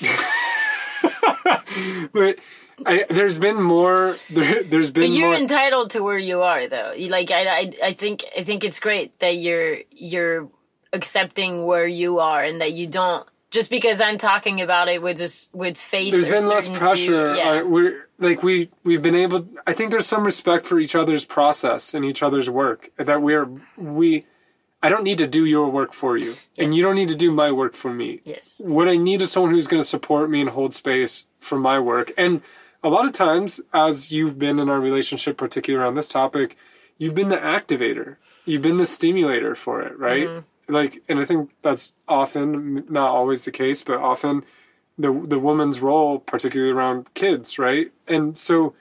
[2.12, 2.38] but
[2.86, 4.16] I, there's been more.
[4.30, 5.36] There, there's But been But you're more.
[5.38, 6.92] entitled to where you are, though.
[6.92, 10.48] You, like I, I, I think, I think it's great that you're you're
[10.92, 15.18] accepting where you are and that you don't just because I'm talking about it with
[15.18, 16.10] just with faith.
[16.10, 17.36] There's been less pressure.
[17.36, 17.50] Yeah.
[17.50, 19.46] Uh, we're like we we've been able.
[19.66, 22.90] I think there's some respect for each other's process and each other's work.
[22.96, 24.24] That we're we.
[24.84, 27.30] I don't need to do your work for you, and you don't need to do
[27.30, 28.20] my work for me.
[28.24, 28.56] yes.
[28.58, 31.78] What I need is someone who's going to support me and hold space for my
[31.78, 32.10] work.
[32.18, 32.42] And
[32.82, 36.56] a lot of times, as you've been in our relationship, particularly around this topic,
[36.98, 38.16] you've been the activator.
[38.44, 40.26] You've been the stimulator for it, right?
[40.26, 40.46] Mm-hmm.
[40.68, 44.44] Like, and I think that's often, not always the case, but often
[44.98, 47.90] the the woman's role, particularly around kids, right?
[48.06, 48.74] And so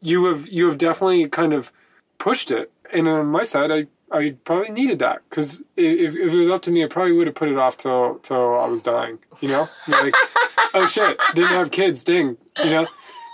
[0.00, 1.72] you have you have definitely kind of
[2.18, 2.70] pushed it.
[2.92, 6.62] And on my side, I I probably needed that because if, if it was up
[6.62, 9.18] to me, I probably would have put it off till till I was dying.
[9.40, 10.14] You know, like
[10.74, 12.36] oh shit, didn't have kids, ding.
[12.64, 12.86] You know,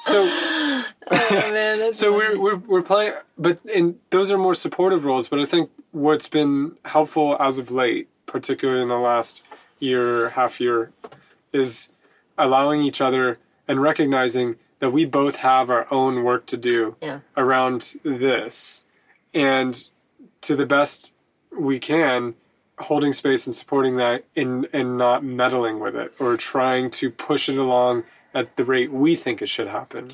[0.02, 0.22] so
[1.10, 2.38] Oh, man, so funny.
[2.38, 5.28] we're we're we're playing, but and those are more supportive roles.
[5.28, 9.42] But I think what's been helpful as of late, particularly in the last
[9.78, 10.92] year, half year,
[11.52, 11.88] is
[12.38, 13.36] allowing each other
[13.68, 17.20] and recognizing that we both have our own work to do Yeah.
[17.36, 18.82] around this,
[19.32, 19.88] and
[20.40, 21.12] to the best
[21.56, 22.34] we can,
[22.78, 27.48] holding space and supporting that, in and not meddling with it or trying to push
[27.48, 28.02] it along
[28.34, 30.08] at the rate we think it should happen.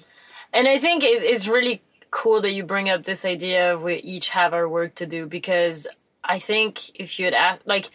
[0.53, 1.81] And I think it, it's really
[2.19, 5.25] cool that you bring up this idea of we each have our work to do
[5.25, 5.87] because
[6.25, 7.91] I think if you had asked, like,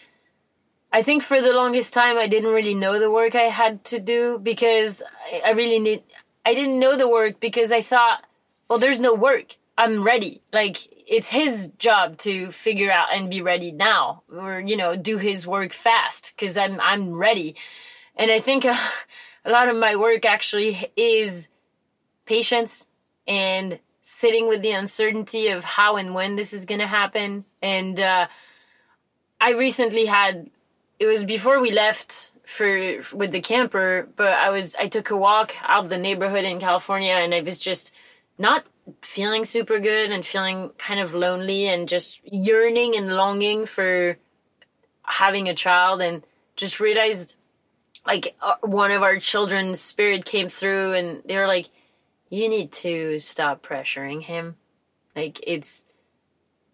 [0.94, 4.00] I think for the longest time I didn't really know the work I had to
[4.00, 5.04] do because
[5.46, 6.04] I, really need,
[6.46, 8.24] I didn't know the work because I thought,
[8.70, 9.58] well, there's no work.
[9.78, 10.42] I'm ready.
[10.54, 15.18] Like, it's his job to figure out and be ready now or, you know, do
[15.18, 17.58] his work fast because I'm, I'm ready.
[18.16, 18.78] And I think uh,
[19.44, 21.50] a lot of my work actually is
[22.26, 22.88] patience
[23.28, 23.80] and
[24.24, 27.44] sitting with the uncertainty of how and when this is going to happen.
[27.62, 28.28] And uh,
[29.42, 30.50] I recently had
[30.98, 35.18] it was before we left for with the camper, but I was I took a
[35.18, 37.92] walk out of the neighborhood in California, and I was just
[38.38, 38.64] not
[39.02, 44.18] feeling super good and feeling kind of lonely and just yearning and longing for
[45.02, 46.24] having a child and
[46.56, 47.36] just realized
[48.08, 51.68] like uh, one of our children's spirit came through and they were like
[52.34, 54.56] you need to stop pressuring him.
[55.16, 55.86] Like it's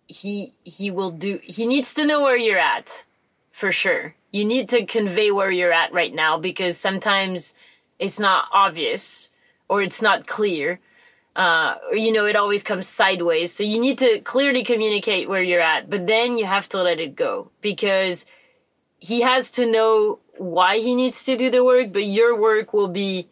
[0.08, 3.04] he he will do he needs to know where you're at
[3.52, 4.16] for sure.
[4.32, 7.56] You need to convey where you're at right now because sometimes
[8.00, 9.30] it's not obvious
[9.68, 10.80] or it's not clear.
[11.36, 13.52] Uh, you know it always comes sideways.
[13.52, 17.02] So you need to clearly communicate where you're at but then you have to let
[17.02, 18.26] it go because
[18.98, 22.88] he has to know why he needs to do the work, but your work will
[22.88, 23.28] be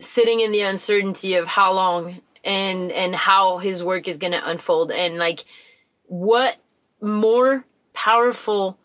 [0.00, 4.48] sitting in the uncertainty of how long and and how his work is going to
[4.50, 5.44] unfold and like
[6.06, 6.56] what
[7.00, 8.78] more powerful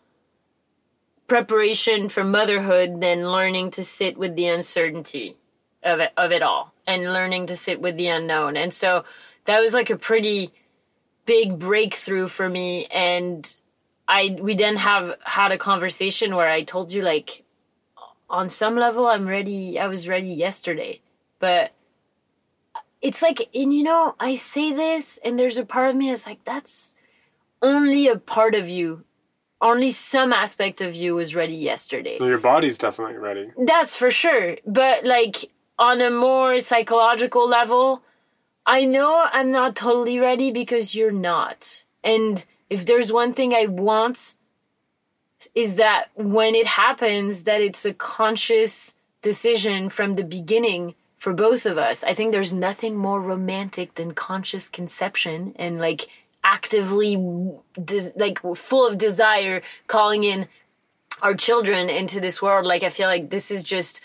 [1.26, 5.36] preparation for motherhood than learning to sit with the uncertainty
[5.82, 8.56] of it, of it all and learning to sit with the unknown.
[8.56, 9.04] And so
[9.46, 10.52] that was like a pretty
[11.24, 13.56] big breakthrough for me and
[14.06, 17.42] I we then have had a conversation where I told you like
[18.28, 21.00] on some level I'm ready I was ready yesterday.
[21.38, 21.72] But
[23.02, 26.26] it's like and you know, I say this and there's a part of me that's
[26.26, 26.94] like that's
[27.62, 29.04] only a part of you.
[29.60, 32.18] Only some aspect of you was ready yesterday.
[32.20, 33.50] Your body's definitely ready.
[33.56, 34.58] That's for sure.
[34.66, 38.02] But like on a more psychological level,
[38.66, 41.84] I know I'm not totally ready because you're not.
[42.02, 44.34] And if there's one thing I want
[45.54, 51.64] is that when it happens that it's a conscious decision from the beginning for both
[51.64, 52.04] of us.
[52.04, 56.06] I think there's nothing more romantic than conscious conception and like
[56.44, 57.16] actively
[57.82, 60.46] des- like full of desire calling in
[61.22, 64.02] our children into this world like i feel like this is just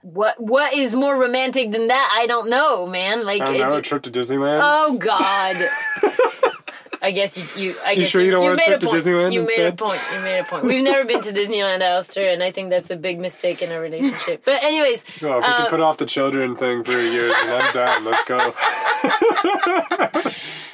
[0.00, 3.70] what what is more romantic than that i don't know man like I don't know,
[3.70, 4.60] ju- a trip to Disneyland.
[4.62, 5.56] oh god
[7.02, 8.96] I guess you, you I guess sure you don't want to made trip to.
[8.96, 10.00] Disneyland You made a point.
[10.14, 10.64] You made a point.
[10.64, 13.80] We've never been to Disneyland, Alistair, and I think that's a big mistake in our
[13.80, 14.44] relationship.
[14.44, 17.28] But anyways, Well, if we uh, can put off the children thing for a year,
[17.28, 18.04] then I'm down.
[18.04, 18.38] Let's go.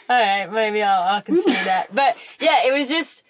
[0.09, 1.95] all right, maybe I'll, I'll consider that.
[1.95, 3.23] But yeah, it was just.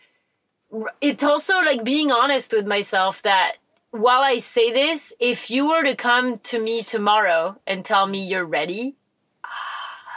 [1.01, 3.53] It's also like being honest with myself that
[3.91, 8.27] while I say this, if you were to come to me tomorrow and tell me
[8.27, 8.97] you're ready,
[9.45, 9.49] ah,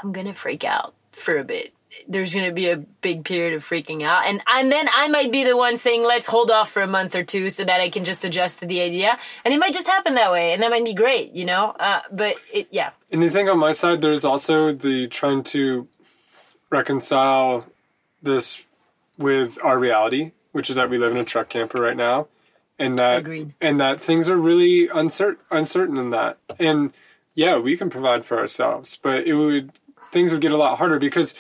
[0.02, 1.74] I'm gonna freak out for a bit.
[2.08, 5.44] There's gonna be a big period of freaking out, and and then I might be
[5.44, 8.06] the one saying let's hold off for a month or two so that I can
[8.06, 10.86] just adjust to the idea, and it might just happen that way, and that might
[10.86, 11.72] be great, you know.
[11.72, 15.88] Uh, but it, yeah, And you think on my side, there's also the trying to
[16.70, 17.66] reconcile
[18.22, 18.64] this
[19.18, 22.28] with our reality, which is that we live in a truck camper right now,
[22.78, 23.54] and that Agreed.
[23.60, 26.38] and that things are really uncertain uncertain in that.
[26.60, 26.94] And
[27.36, 29.72] yeah, we can provide for ourselves, but it would
[30.12, 31.36] things would get a lot harder because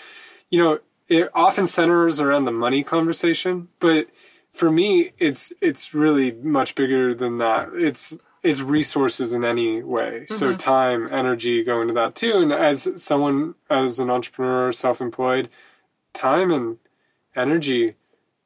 [0.50, 4.08] you know it often centers around the money conversation, but
[4.54, 7.70] for me, it's it's really much bigger than that.
[7.74, 10.26] It's it's resources in any way.
[10.30, 10.58] So mm-hmm.
[10.58, 12.38] time, energy go into that too.
[12.38, 15.50] And as someone as an entrepreneur, self-employed,
[16.14, 16.78] time and
[17.36, 17.95] energy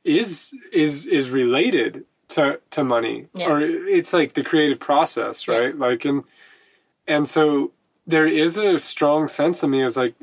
[0.03, 3.49] is is is related to to money Yeah.
[3.49, 5.55] or it's like the creative process Yeah.
[5.55, 6.23] right like and
[7.07, 7.71] and so
[8.05, 10.15] there is a strong sense of me as like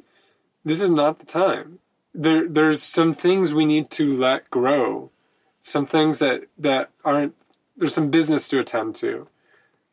[0.65, 1.79] this is not the time
[2.15, 5.11] there there's some things we need to let grow
[5.61, 7.35] some things that that aren't
[7.77, 9.29] there's some business to attend to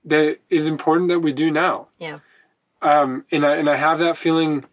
[0.04, 2.20] that is important that we do now yeah,
[2.82, 4.66] um, and I and I have that feeling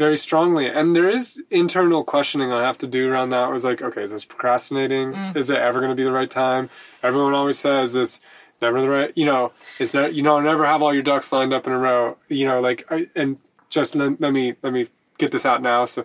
[0.00, 0.66] very strongly.
[0.66, 3.50] And there is internal questioning I have to do around that.
[3.50, 5.12] Was like, okay, is this procrastinating?
[5.36, 6.70] Is it ever going to be the right time?
[7.02, 8.18] Everyone always says it's
[8.62, 9.12] never the right.
[9.14, 10.14] You know, it's not.
[10.14, 12.16] You know, never have all your ducks lined up in a row.
[12.28, 13.36] You know, like I, and
[13.68, 14.88] just let, let me let me
[15.20, 15.84] get this out now.
[15.84, 16.04] So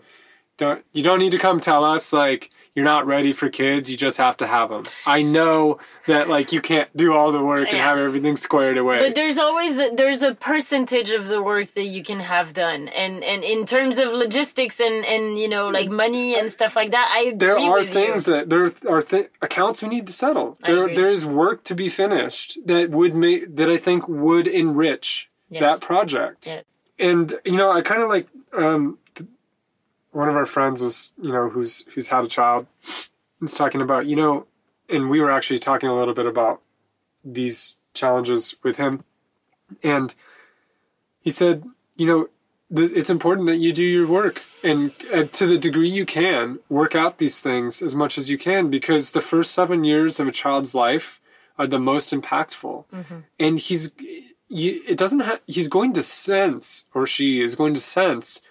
[0.58, 3.90] don't you don't need to come tell us like you're not ready for kids.
[3.90, 4.84] You just have to have them.
[5.06, 9.00] I know that like you can't do all the work and have everything squared away.
[9.00, 12.90] But there's always a, there's a percentage of the work that you can have done,
[12.90, 16.92] and and in terms of logistics and and you know like money and stuff like
[16.92, 18.34] that, I there are things you.
[18.34, 20.58] that there are th- accounts we need to settle.
[20.66, 25.30] There there is work to be finished that would make that I think would enrich
[25.50, 25.62] Yes.
[25.62, 26.48] that project.
[26.48, 26.62] Yeah.
[26.98, 28.98] And you know, I kind of like um,
[30.12, 32.68] one of our friends was you know who's who's had a child.
[33.40, 34.46] Was talking about you know,
[34.90, 36.62] and we were actually talking a little bit about
[37.24, 39.04] these challenges with him,
[39.84, 40.16] and
[41.20, 41.64] he said,
[41.96, 42.30] you know,
[42.74, 46.60] th- it's important that you do your work and uh, to the degree you can
[46.70, 50.28] work out these things as much as you can because the first seven years of
[50.28, 51.20] a child's life
[51.58, 52.86] are the most impactful
[53.40, 53.92] and he's
[54.48, 58.42] you, it doesn't have he's going to sense or she is going to sense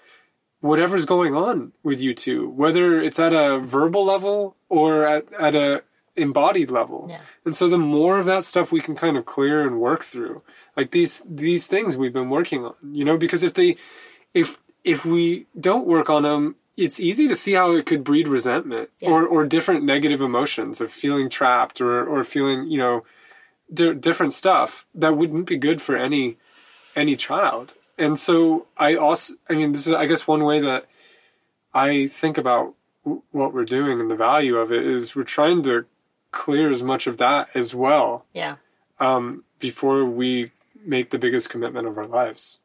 [0.61, 5.55] whatever's going on with you two whether it's at a verbal level or at, at
[5.55, 5.83] a
[6.17, 7.21] embodied level Yeah.
[7.45, 10.43] and so the more of that stuff we can kind of clear and work through
[10.77, 13.75] like these these things we've been working on you know because if they
[14.33, 18.27] if if we don't work on them it's easy to see how it could breed
[18.29, 19.11] resentment Yeah.
[19.11, 23.03] or or different negative emotions of feeling trapped or or feeling you know
[23.73, 26.37] di- different stuff that wouldn't be good for any
[26.97, 30.87] any child and so i also i mean this is i guess one way that
[31.73, 35.63] i think about w- what we're doing and the value of it is we're trying
[35.63, 35.85] to
[36.31, 38.57] clear as much of that as well Yeah.
[39.01, 40.51] um, before we
[40.85, 42.61] make the biggest commitment of our lives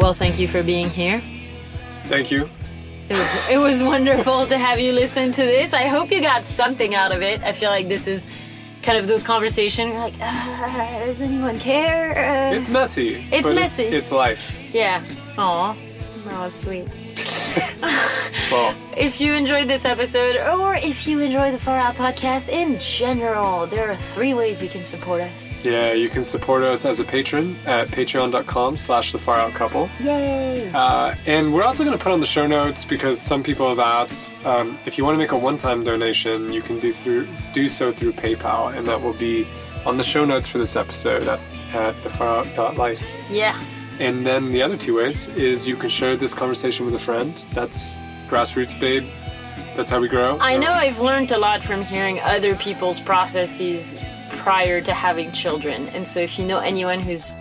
[0.00, 1.20] Well, thank you for being here.
[2.04, 2.48] thank you
[3.08, 5.72] It was, it was wonderful to have you listen to this.
[5.72, 7.42] I hope you got something out of it.
[7.42, 8.26] I feel like this is
[8.82, 9.92] kind of those conversations.
[9.92, 12.50] You're like, ah, does anyone care?
[12.52, 13.84] Uh, it's messy It's messy.
[13.84, 15.04] it's life yeah.
[15.38, 15.76] Aw.
[16.26, 16.88] That was sweet.
[18.50, 22.78] well If you enjoyed this episode, or if you enjoy the Far Out podcast in
[22.80, 25.64] general, there are three ways you can support us.
[25.64, 29.88] yeah you can support us as a patron at patreon.com slash the far out couple
[30.00, 30.70] Yay!
[30.74, 33.78] Uh, and we're also going to put on the show notes because some people have
[33.78, 37.68] asked um, if you want to make a one-time donation, you can do through do
[37.68, 39.46] so through PayPal, and that will be
[39.84, 41.40] on the show notes for this episode at,
[41.74, 43.02] at thefarout.life.
[43.30, 43.60] Yeah.
[43.98, 47.42] And then the other two ways is you can share this conversation with a friend.
[47.52, 49.08] That's grassroots babe.
[49.76, 50.38] That's how we grow.
[50.40, 53.96] I know I've learned a lot from hearing other people's processes
[54.30, 55.88] prior to having children.
[55.88, 57.34] And so if you know anyone who's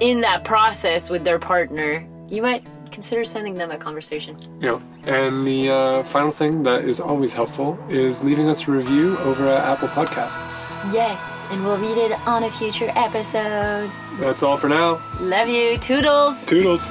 [0.00, 2.64] in that process with their partner, you might
[2.96, 4.34] consider sending them a conversation.
[4.66, 4.80] Yeah.
[5.04, 9.42] and the uh, final thing that is always helpful is leaving us a review over
[9.54, 10.56] at Apple Podcasts.
[11.00, 11.20] Yes,
[11.50, 13.90] and we'll read it on a future episode.
[14.18, 14.90] That's all for now.
[15.20, 15.76] Love you.
[15.78, 16.46] Toodles.
[16.46, 16.88] Toodles.